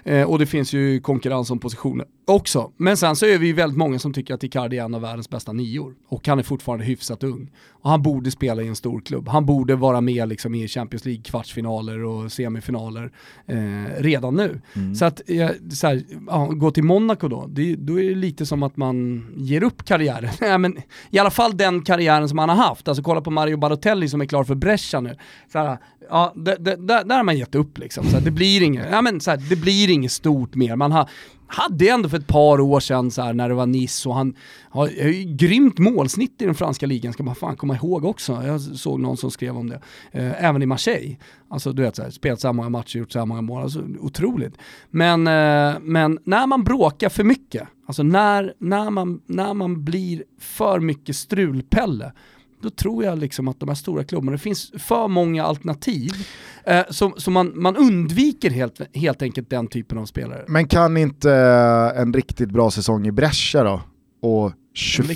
[0.04, 2.72] Eh, och det finns ju konkurrens om positioner också.
[2.78, 5.02] Men sen så är vi ju väldigt många som tycker att Icardi är en av
[5.02, 5.96] världens bästa nior.
[6.08, 7.52] Och han är fortfarande hyfsat ung.
[7.70, 9.28] Och han borde spela i en stor klubb.
[9.28, 13.12] Han borde vara med liksom i Champions League kvartsfinaler och semifinaler
[13.46, 14.62] eh, redan nu.
[14.74, 14.96] Mm.
[14.96, 18.46] Så att eh, så här, ja, gå till Monaco då, det, då är det lite
[18.46, 20.30] som att man ger upp karriären.
[20.40, 20.78] ja, men,
[21.10, 22.88] I alla fall den karriären som han har haft.
[22.88, 25.16] Alltså kolla på Mario Balotelli som är klar för Brescia nu.
[25.52, 25.78] Så här,
[26.10, 28.06] ja, där, har man gett upp liksom.
[28.06, 30.76] Så här, det blir inget, ja, men, så här, det blir inget stort mer.
[30.76, 31.10] Man har,
[31.52, 34.36] hade ändå för ett par år sedan så här, när det var Nice och han
[34.70, 38.44] har ju grymt målsnitt i den franska ligan, ska man fan komma ihåg också.
[38.46, 39.82] Jag såg någon som skrev om det.
[40.12, 41.18] Eh, även i Marseille.
[41.50, 43.64] Alltså du vet, så här, spelat så här många matcher, gjort så här många mål,
[43.64, 44.58] alltså otroligt.
[44.90, 50.24] Men, eh, men när man bråkar för mycket, alltså när, när, man, när man blir
[50.40, 52.12] för mycket strulpelle,
[52.62, 56.12] då tror jag liksom att de här stora klubbarna, det finns för många alternativ.
[56.64, 60.46] Eh, så så man, man undviker helt, helt enkelt den typen av spelare.
[60.48, 63.82] Men kan inte eh, en riktigt bra säsong i Brescia då,
[64.22, 65.16] och 20,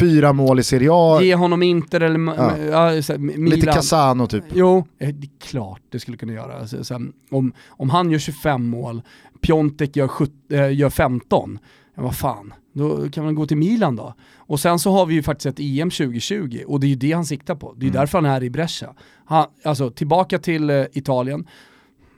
[0.00, 1.22] 24 mål i Serie A.
[1.22, 2.34] Ge honom Inter eller
[2.70, 2.92] ja.
[3.08, 3.44] Ja, Milan.
[3.44, 4.44] Lite Casano typ.
[4.54, 6.58] Jo, eh, det är klart det skulle kunna göra.
[6.58, 6.94] Alltså, så,
[7.30, 9.02] om, om han gör 25 mål,
[9.40, 11.58] Piontek gör, 7, äh, gör 15,
[11.96, 14.14] ja vad fan, då kan man gå till Milan då.
[14.36, 17.12] Och sen så har vi ju faktiskt ett EM 2020 och det är ju det
[17.12, 17.72] han siktar på.
[17.76, 18.00] Det är mm.
[18.00, 18.94] därför han är i Brescia.
[19.24, 21.46] Han, alltså tillbaka till uh, Italien,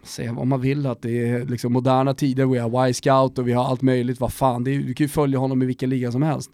[0.03, 3.53] säga vad man vill, att det är liksom moderna tider, vi har Y-scout och vi
[3.53, 6.13] har allt möjligt, vad fan, det är, du kan ju följa honom i vilken liga
[6.13, 6.51] som helst.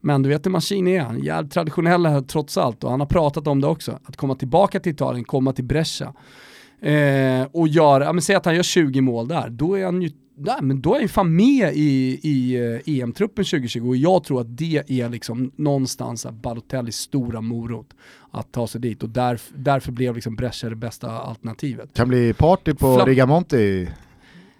[0.00, 3.00] Men du vet hur Mancini är, han är jävligt traditionell här trots allt och han
[3.00, 3.98] har pratat om det också.
[4.04, 6.12] Att komma tillbaka till Italien, komma till Brescia
[6.80, 10.02] eh, och göra, ja, men säg att han gör 20 mål där, då är han
[10.02, 14.40] ju Nej, men då är han fan med i, i EM-truppen 2020 och jag tror
[14.40, 17.94] att det är liksom någonstans Balotellis stora morot
[18.30, 21.94] att ta sig dit och därf därför blev liksom Brescia det bästa alternativet.
[21.94, 23.88] Kan bli party på Flam Rigamonti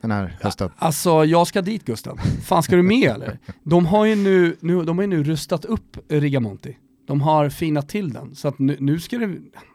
[0.00, 0.70] den här hösten.
[0.76, 2.18] Alltså jag ska dit Gusten.
[2.44, 3.38] Fan ska du med eller?
[3.62, 6.76] De har ju nu, nu, de har ju nu rustat upp Rigamonti.
[7.06, 9.24] De har finat till den så att nu, nu ska det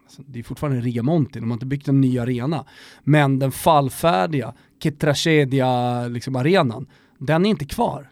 [0.03, 2.65] alltså, det är fortfarande Rigamonti, de har inte byggt en ny arena.
[3.03, 4.53] Men den fallfärdiga
[4.83, 6.85] Che Tragedia-arenan, liksom,
[7.17, 8.11] den är inte kvar.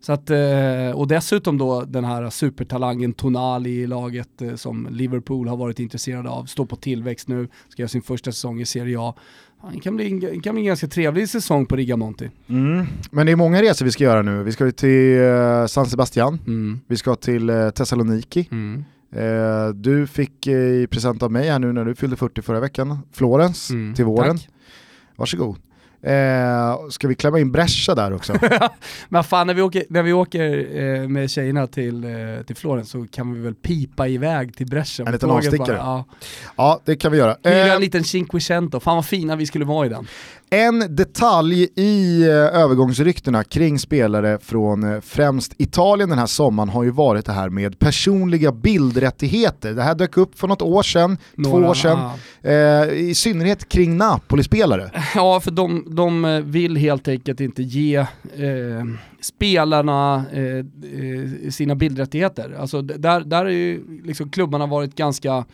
[0.00, 5.48] Så att, eh, och dessutom då den här supertalangen Tonali i laget eh, som Liverpool
[5.48, 8.96] har varit intresserade av, står på tillväxt nu, ska göra sin första säsong i Serie
[9.00, 9.14] A.
[9.72, 12.30] Det kan bli, en, kan bli en ganska trevlig säsong på Rigamonti.
[12.48, 12.86] Mm.
[13.10, 14.42] Men det är många resor vi ska göra nu.
[14.42, 16.80] Vi ska till eh, San Sebastian, mm.
[16.86, 18.84] vi ska till Thessaloniki, mm.
[19.74, 23.70] du fick i present av mig här nu när du fyllde 40 förra veckan, Florens
[23.70, 23.94] mm.
[23.94, 24.38] till våren.
[24.38, 24.48] Tack.
[25.16, 25.56] Varsågod.
[26.02, 28.34] Eh, ska vi klämma in Brescia där också?
[29.08, 32.90] Men fan när vi åker, när vi åker eh, med tjejerna till, eh, till Florens
[32.90, 35.06] så kan vi väl pipa iväg till Brescia.
[35.06, 35.76] En liten avstickare.
[35.76, 36.04] Ja.
[36.56, 37.36] ja det kan vi göra.
[37.42, 40.06] Hyra en eh, liten Cinquecento, fan vad fina vi skulle vara i den.
[40.52, 46.82] En detalj i eh, övergångsryktena kring spelare från eh, främst Italien den här sommaren har
[46.82, 49.72] ju varit det här med personliga bildrättigheter.
[49.72, 51.98] Det här dök upp för något år sedan, Några, två år sedan,
[52.42, 54.90] eh, i synnerhet kring Napoli-spelare.
[55.14, 58.06] Ja, för de, de vill helt enkelt inte ge eh,
[59.20, 62.56] spelarna eh, sina bildrättigheter.
[62.60, 65.44] Alltså där, där har ju liksom klubbarna varit ganska eh,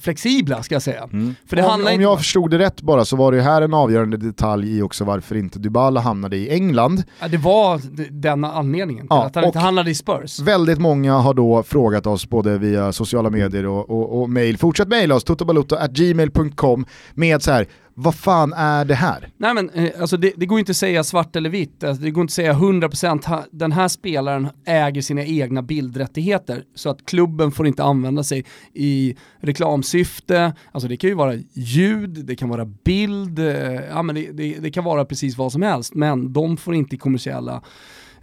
[0.00, 1.02] flexibla ska jag säga.
[1.12, 1.34] Mm.
[1.46, 3.74] För det om, handlar om jag förstod det rätt bara så var det här en
[3.74, 7.02] avgörande detalj i också varför inte Dybala hamnade i England.
[7.20, 10.40] Ja, det var d- denna anledningen Ja, att han inte handlade i Spurs.
[10.40, 14.58] Väldigt många har då frågat oss både via sociala medier och, och, och mail.
[14.58, 19.28] Fortsätt mejla oss, totobalutto.gmail.com med så här, vad fan är det här?
[19.36, 22.10] Nej men eh, alltså det, det går inte att säga svart eller vitt, alltså, det
[22.10, 27.06] går inte att säga 100% ha, den här spelaren äger sina egna bildrättigheter så att
[27.06, 32.48] klubben får inte använda sig i reklamsyfte, alltså det kan ju vara ljud, det kan
[32.48, 36.32] vara bild, eh, ja men det, det, det kan vara precis vad som helst men
[36.32, 37.62] de får inte kommersiella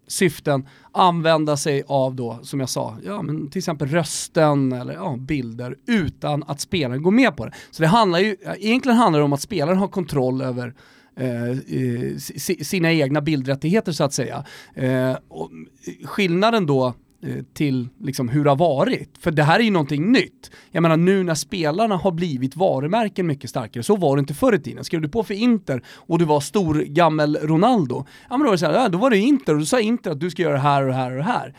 [0.09, 5.15] syften använda sig av då, som jag sa, ja, men till exempel rösten eller ja,
[5.19, 7.51] bilder utan att spelaren går med på det.
[7.71, 10.73] Så det handlar ju, egentligen handlar det om att spelaren har kontroll över
[11.15, 12.17] eh,
[12.63, 14.45] sina egna bildrättigheter så att säga.
[14.75, 15.49] Eh, och
[16.03, 16.93] skillnaden då
[17.53, 19.09] till liksom hur det har varit.
[19.19, 20.51] För det här är ju någonting nytt.
[20.71, 24.55] Jag menar nu när spelarna har blivit varumärken mycket starkare, så var det inte förr
[24.55, 24.83] i tiden.
[24.83, 28.51] Skrev du på för Inter och du var stor gammel Ronaldo, ja men då var
[28.51, 30.53] det så här, då var det Inter och då sa Inter att du ska göra
[30.53, 31.53] det här och det här och det här.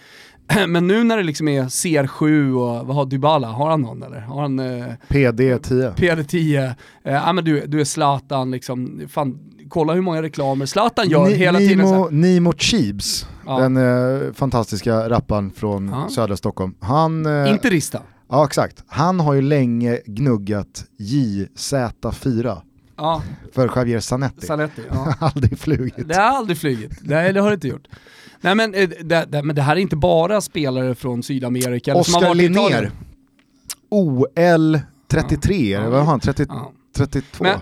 [0.68, 4.20] Men nu när det liksom är CR7 och vad har Dybala, har han någon eller?
[4.20, 5.94] Har han eh, PD10.
[5.94, 9.38] PD10, eh, ja men du, du är Zlatan liksom, fan,
[9.71, 11.79] kolla hur många reklamer Zlatan gör Ni- hela tiden.
[11.79, 12.11] Nimo, här.
[12.11, 13.59] Nimo Cheebs, Ja.
[13.59, 16.09] den eh, fantastiska rapparen från Ja.
[16.11, 16.75] södra Stockholm.
[16.81, 18.03] Han, eh, Inte Rista.
[18.31, 22.62] ja exakt, han har ju länge gnuggat JZ4
[22.97, 23.23] Ja,
[23.55, 24.47] för Javier Zanetti.
[24.47, 24.83] Zanetti.
[24.91, 25.14] Ja.
[25.21, 26.09] Aldrig flugit.
[26.09, 26.93] Det har aldrig flugit.
[27.01, 27.87] Nej, det har det inte gjort.
[28.41, 31.95] Nej men eh, det, det, men det här är inte bara spelare från Sydamerika.
[31.95, 32.91] Oskar Linnér.
[33.91, 36.21] OL 33, eller vad har han?
[36.21, 36.73] 30, Ja.
[37.07, 37.44] 32?
[37.44, 37.61] Men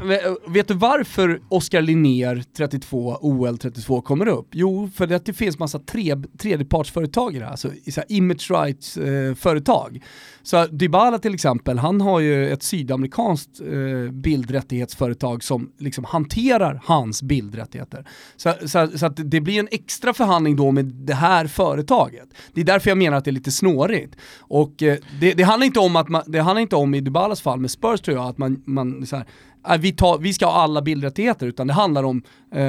[0.48, 4.48] vet du varför Oskar Linnér 32, OL 32 kommer upp?
[4.52, 8.96] Jo, för att det finns massa tre, tredjepartsföretag alltså i det här, alltså image rights
[8.96, 10.02] eh, företag.
[10.48, 17.22] Så Dybala till exempel, han har ju ett sydamerikanskt eh, bildrättighetsföretag som liksom hanterar hans
[17.22, 18.08] bildrättigheter.
[18.36, 22.28] Så, så, så att det blir en extra förhandling då med det här företaget.
[22.52, 24.16] Det är därför jag menar att det är lite snårigt.
[24.38, 27.40] Och eh, det, det handlar inte om att man, det handlar inte om i Dybalas
[27.40, 29.26] fall med Spurs tror jag, att man, man så här,
[29.70, 32.22] Äh, vi, tar, vi ska ha alla bildrättigheter, utan det handlar om
[32.54, 32.62] eh,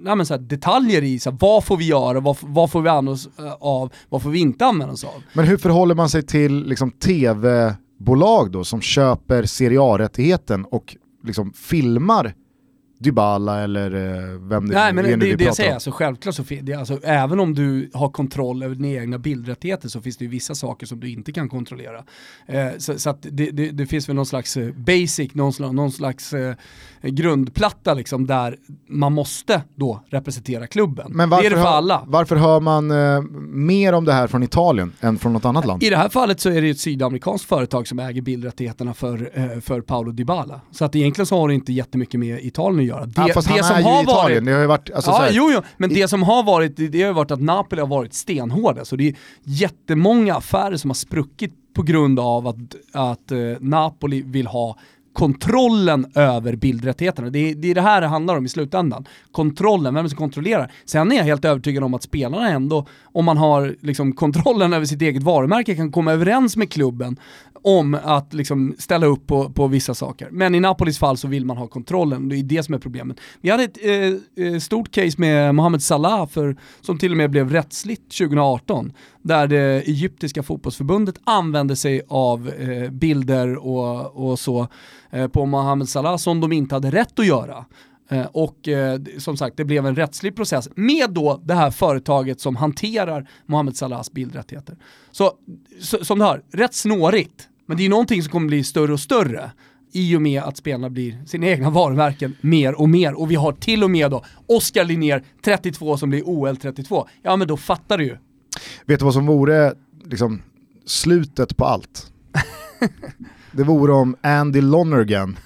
[0.00, 2.82] nej men så här, detaljer i så här, vad får vi göra, vad, vad får
[2.82, 5.22] vi använda oss eh, av, vad får vi inte använda oss av.
[5.32, 11.52] Men hur förhåller man sig till liksom, tv-bolag då som köper Serie A-rättigheten och liksom,
[11.52, 12.34] filmar
[13.00, 15.74] Dybala eller eh, vem det Nej men är det vi det jag säger, om?
[15.74, 20.00] alltså, självklart så det, alltså, även om du har kontroll över dina egna bildrättigheter så
[20.00, 22.04] finns det ju vissa saker som du inte kan kontrollera.
[22.46, 25.72] Eh, så så att det, det, det finns väl någon slags eh, basic, någon slags,
[25.72, 26.54] någon slags eh,
[27.02, 28.56] grundplatta liksom där
[28.88, 31.06] man måste då representera klubben.
[31.10, 32.02] Men det är varför, det för alla.
[32.06, 35.82] varför hör man eh, mer om det här från Italien än från något annat land?
[35.82, 39.30] I det här fallet så är det ju ett sydamerikanskt företag som äger bildrättigheterna för,
[39.34, 40.60] eh, för Paolo Dybala.
[40.70, 43.06] Så att egentligen så har det inte jättemycket med Italien att göra.
[43.06, 44.90] Det, ja, fast han är ju i Italien, det har ju varit...
[44.90, 47.30] Alltså, så ja, här, jo, jo, men det som har varit, det det har varit
[47.30, 48.84] att Napoli har varit stenhårda.
[48.84, 49.14] Så det är
[49.44, 52.56] jättemånga affärer som har spruckit på grund av att,
[52.92, 54.76] att eh, Napoli vill ha
[55.12, 57.30] kontrollen över bildrättigheterna.
[57.30, 59.06] Det är, det är det här det handlar om i slutändan.
[59.32, 60.72] Kontrollen, vem som kontrollerar.
[60.84, 64.86] Sen är jag helt övertygad om att spelarna ändå, om man har liksom kontrollen över
[64.86, 67.16] sitt eget varumärke, kan komma överens med klubben
[67.62, 70.28] om att liksom ställa upp på, på vissa saker.
[70.30, 73.16] Men i Napolis fall så vill man ha kontrollen, det är det som är problemet.
[73.40, 77.30] Vi hade ett eh, eh stort case med Mohamed Salah för, som till och med
[77.30, 78.92] blev rättsligt 2018,
[79.22, 84.66] där det egyptiska fotbollsförbundet använde sig av eh, bilder och, och så
[85.10, 87.64] eh, på Mohamed Salah som de inte hade rätt att göra.
[88.10, 92.40] Eh, Och eh, som sagt, det blev en rättslig process med då det här företaget
[92.40, 94.76] som hanterar Mohamed Salahs bildrättigheter.
[95.10, 95.32] Så,
[95.80, 99.00] så som du hör, rätt snårigt, men det är någonting som kommer bli större och
[99.00, 99.50] större
[99.92, 103.20] i och med att spelarna blir sina egna varumärken mer och mer.
[103.20, 107.08] Och vi har till och med då Oskar Linnér, 32, som blir OL 32.
[107.22, 108.16] Ja men då fattar du ju.
[108.84, 109.72] Vet du vad som vore
[110.04, 110.42] liksom,
[110.86, 112.12] slutet på allt?
[113.52, 115.38] det vore om Andy Lonergan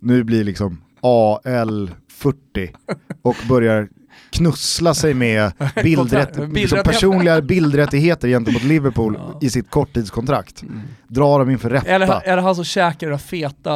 [0.00, 2.74] nu blir liksom AL40
[3.22, 3.88] och börjar
[4.30, 10.64] knussla sig med bildrätt, liksom personliga bildrättigheter gentemot Liverpool i sitt korttidskontrakt.
[11.08, 11.86] Dra dem inför rätta.
[11.86, 13.74] Eller är det han som käkar den feta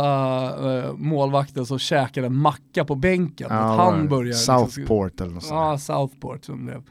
[0.69, 3.47] uh, målvakten som käkar en macka på bänken?
[3.51, 4.25] Ja, han börjar...
[4.25, 5.55] liksom- Southport eller något sånt.
[5.55, 6.83] Ja, Southport som blev.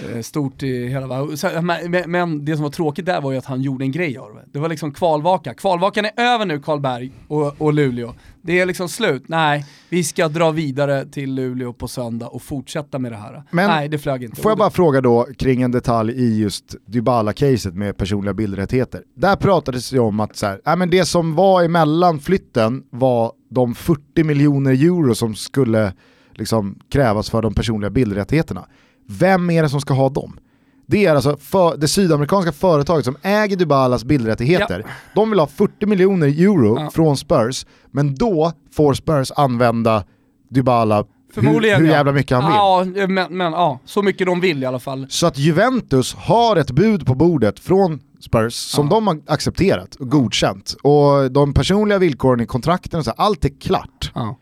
[0.00, 1.26] Eh, stort i hela
[1.62, 4.34] men, men- det som var tråkigt där var ju att han gjorde en grej av
[4.34, 4.44] det.
[4.52, 5.54] Det var liksom kvalvaka.
[5.54, 8.14] Kvalvakan är över nu Karlberg och, och Luleå.
[8.42, 9.24] Det är liksom slut.
[9.26, 13.42] Nej, vi ska dra vidare till Luleå på söndag och fortsätta med det här.
[13.50, 14.40] Men Nej, det flög inte.
[14.40, 19.02] Får jag bara fråga då kring en detalj i just Dybala-caset med personliga bildrättigheter.
[19.14, 23.32] Där pratades det om att så här, äh, men det som var emellan flytten var
[23.50, 25.92] de 40 miljoner euro som skulle
[26.32, 28.66] liksom krävas för de personliga bildrättigheterna.
[29.06, 30.38] Vem är det som ska ha dem?
[30.86, 34.84] Det är alltså för, det sydamerikanska företaget som äger Dybalas bildrättigheter.
[35.14, 36.90] De vill ha 40 miljoner euro Ja.
[36.90, 40.04] från Spurs, men då får Spurs använda
[40.50, 41.96] Dybala Förmodligen hur, hur ja.
[41.96, 43.00] jävla mycket han vill.
[43.00, 45.06] Ja, men, men ja, så mycket de vill i alla fall.
[45.10, 48.94] Så att Juventus har ett bud på bordet från Spurs som Ja.
[48.94, 50.76] de har accepterat och godkänt.
[50.82, 54.10] Och de personliga villkoren i kontrakten, och så här, allt är klart.
[54.14, 54.36] Ja.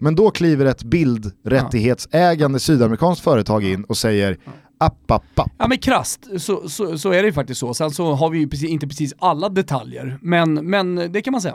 [0.00, 4.38] Men då kliver ett bildrättighetsägande sydamerikanskt företag in och säger
[4.78, 5.50] app, app, app.
[5.58, 7.74] Ja men krasst så, så, så är det ju faktiskt så.
[7.74, 11.40] Sen så har vi ju precis, inte precis alla detaljer, men, men det kan man
[11.40, 11.54] säga.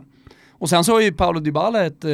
[0.57, 2.11] Och sen så har ju Paolo Dybala ett, eh,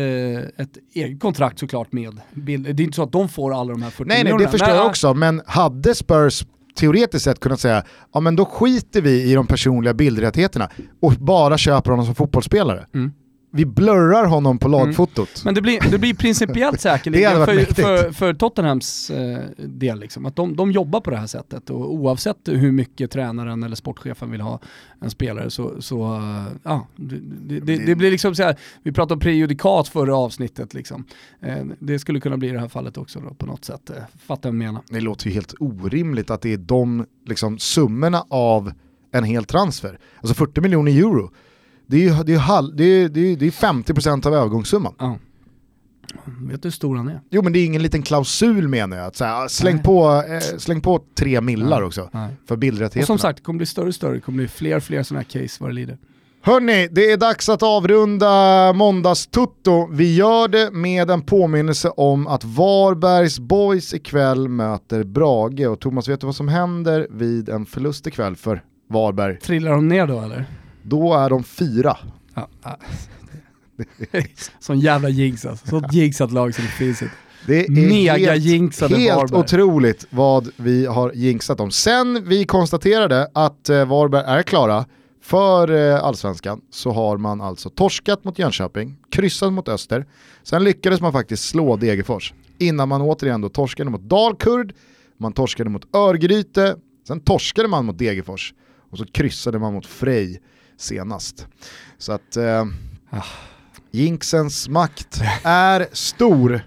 [0.57, 2.75] ett eget kontrakt såklart med bild.
[2.75, 4.51] Det är inte så att de får alla de här 40 Nej, nej, det miljonerna.
[4.51, 9.31] förstår jag också, men hade Spurs teoretiskt sett kunnat säga ja men då skiter vi
[9.31, 10.69] i de personliga bildrättigheterna
[11.01, 12.85] och bara köper honom som fotbollsspelare.
[12.93, 13.11] Mm.
[13.53, 15.41] Vi blurrar honom på lagfotot.
[15.45, 19.99] Men det blir, det blir principiellt säkerligen för, för, för Tottenhams eh, del.
[19.99, 20.25] Liksom.
[20.25, 24.31] Att de, de jobbar på det här sättet och oavsett hur mycket tränaren eller sportchefen
[24.31, 24.59] vill ha
[25.01, 29.13] en spelare så, så eh, ja, det, det, det, blir liksom så här, vi pratade
[29.13, 31.05] om prejudikat förra avsnittet liksom.
[31.41, 33.89] Eh, det skulle kunna bli i det här fallet också då, på något sätt.
[33.89, 33.95] Eh,
[34.25, 34.81] fattar jag menar.
[34.89, 38.71] Det låter ju helt orimligt att det är de liksom, summorna av
[39.11, 39.99] en hel transfer.
[40.19, 41.31] Alltså 40 miljoner euro.
[41.91, 44.93] Det är ju det är, halv, det är, det är, det är 50% av övergångssumman.
[44.99, 45.17] Ja.
[46.41, 47.21] Vet du hur stor han är?
[47.29, 49.05] Jo men det är ingen liten klausul menar jag.
[49.05, 49.83] Att så här, släng, Nej.
[49.83, 51.87] på, eh, släng på tre millar Nej.
[51.87, 52.35] också Nej.
[52.47, 53.05] för Och bildrättigheterna.
[53.05, 54.13] som sagt, det kommer bli större och större.
[54.13, 55.97] Det kommer bli fler och fler sådana här case vad det lider.
[56.43, 59.87] Hörni, det är dags att avrunda måndagstutto.
[59.91, 65.67] Vi gör det med en påminnelse om att Varbergs Boys ikväll möter Brage.
[65.67, 69.39] Och Thomas, vet du vad som händer vid en förlust ikväll för Varberg?
[69.39, 70.45] Trillar de ner då eller?
[70.83, 71.97] Då är de fyra.
[72.33, 72.79] Ja, ja.
[74.59, 75.67] Sån jävla jinx alltså.
[75.67, 77.15] Sånt jinxat lag som det finns inte.
[77.47, 79.39] Det är Mega helt, helt Varberg.
[79.39, 81.71] otroligt vad vi har jinxat dem.
[81.71, 84.85] Sen vi konstaterade att eh, Varberg är klara
[85.21, 90.05] för eh, allsvenskan så har man alltså torskat mot Jönköping, kryssat mot Öster,
[90.43, 94.73] sen lyckades man faktiskt slå Degerfors innan man återigen då torskade mot Dalkurd,
[95.17, 96.75] man torskade mot Örgryte,
[97.07, 98.53] sen torskade man mot Degerfors
[98.91, 100.41] och så kryssade man mot Frej
[100.81, 101.47] senast.
[101.97, 102.65] Så att eh,
[103.13, 103.23] Ah.
[103.91, 106.61] jinxens makt är stor.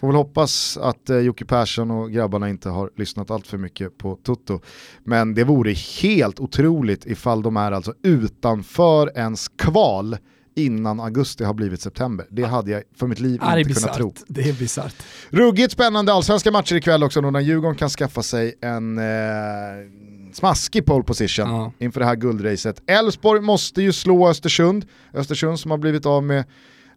[0.00, 3.98] Får väl hoppas att eh, Jocke Persson och grabbarna inte har lyssnat allt för mycket
[3.98, 4.60] på Toto.
[5.04, 10.16] Men det vore helt otroligt ifall de är alltså utanför ens kval
[10.56, 12.26] innan augusti har blivit september.
[12.30, 14.14] Det hade jag för mitt liv är inte kunnat tro.
[14.26, 14.94] Det är bisarrt.
[15.30, 19.04] Ruggigt spännande allsvenska matcher ikväll också då när Djurgården kan skaffa sig en eh,
[20.36, 21.72] smaskig pole position Ja.
[21.78, 22.82] inför det här guldracet.
[22.86, 26.44] Elfsborg måste ju slå Östersund, Östersund som har blivit av med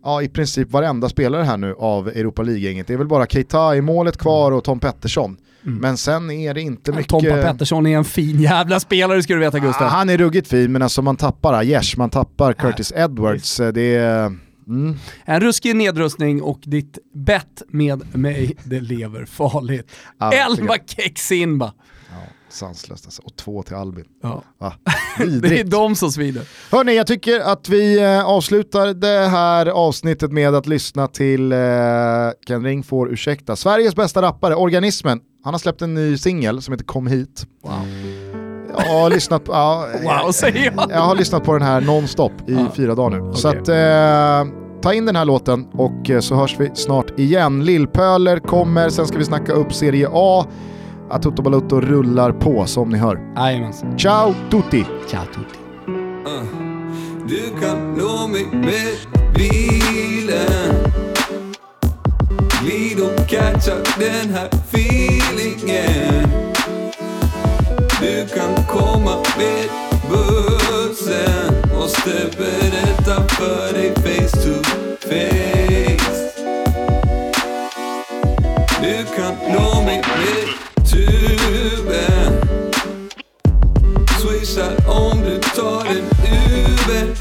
[0.04, 2.88] ja, i princip varenda spelare här nu av Europa League-gänget.
[2.88, 5.38] Det är väl bara Keita i målet kvar och Tom Pettersson.
[5.66, 7.08] Men sen är det inte mycket...
[7.10, 9.88] Tompa Pettersson är en fin jävla spelare ska du veta Gustav.
[9.88, 13.60] Ah, han är ruggigt fin men alltså man tappar Aiesh, man tappar Curtis Edwards.
[13.60, 14.26] eh, Det är...
[14.68, 14.96] Mm.
[15.26, 19.92] En ruskig nedrustning och ditt bett med mig, det lever farligt.
[20.32, 21.74] Tycker Elva kex in bara.
[22.54, 23.22] Sanslöst alltså.
[23.22, 24.06] Och två till Albin.
[24.24, 24.44] Ja.
[24.60, 24.72] Ah,
[25.42, 26.44] Det är de som svider.
[26.72, 31.58] Hörni, jag tycker att vi eh, avslutar det här avsnittet med att lyssna till eh,
[32.48, 33.56] Ken Ring får ursäkta.
[33.56, 37.46] Sveriges bästa rappare, Organismen, han har släppt en ny singel som heter Kom hit.
[38.78, 39.88] Jag har lyssnat på, ja,
[40.26, 40.92] Wow, säger jag.
[40.92, 42.72] jag har lyssnat på den här nonstop i Ja.
[42.76, 43.34] fyra dagar nu.
[43.34, 43.60] Så Okej.
[43.62, 43.70] att,
[44.48, 47.66] eh, ta in den här låten och eh, så hörs vi snart igen.
[47.66, 50.46] Lillpöler kommer, sen ska vi snacka upp Serie A.
[51.14, 53.34] Atoto Balutto rullar på som ni hör.
[53.36, 53.98] Jajamensan.
[53.98, 54.86] Ciao tutti!
[55.08, 55.60] Ciao tutti.
[57.28, 58.96] Du kan nå mig med
[59.36, 60.76] bilen
[62.62, 66.30] Glid och catcha den här feelingen
[68.02, 69.70] Du kan komma med
[70.10, 74.64] bussen Måste berätta för dig face to
[75.00, 76.34] face
[78.82, 82.42] Du kan nå mig med tuben
[84.20, 87.16] Swishar om du tar en Uber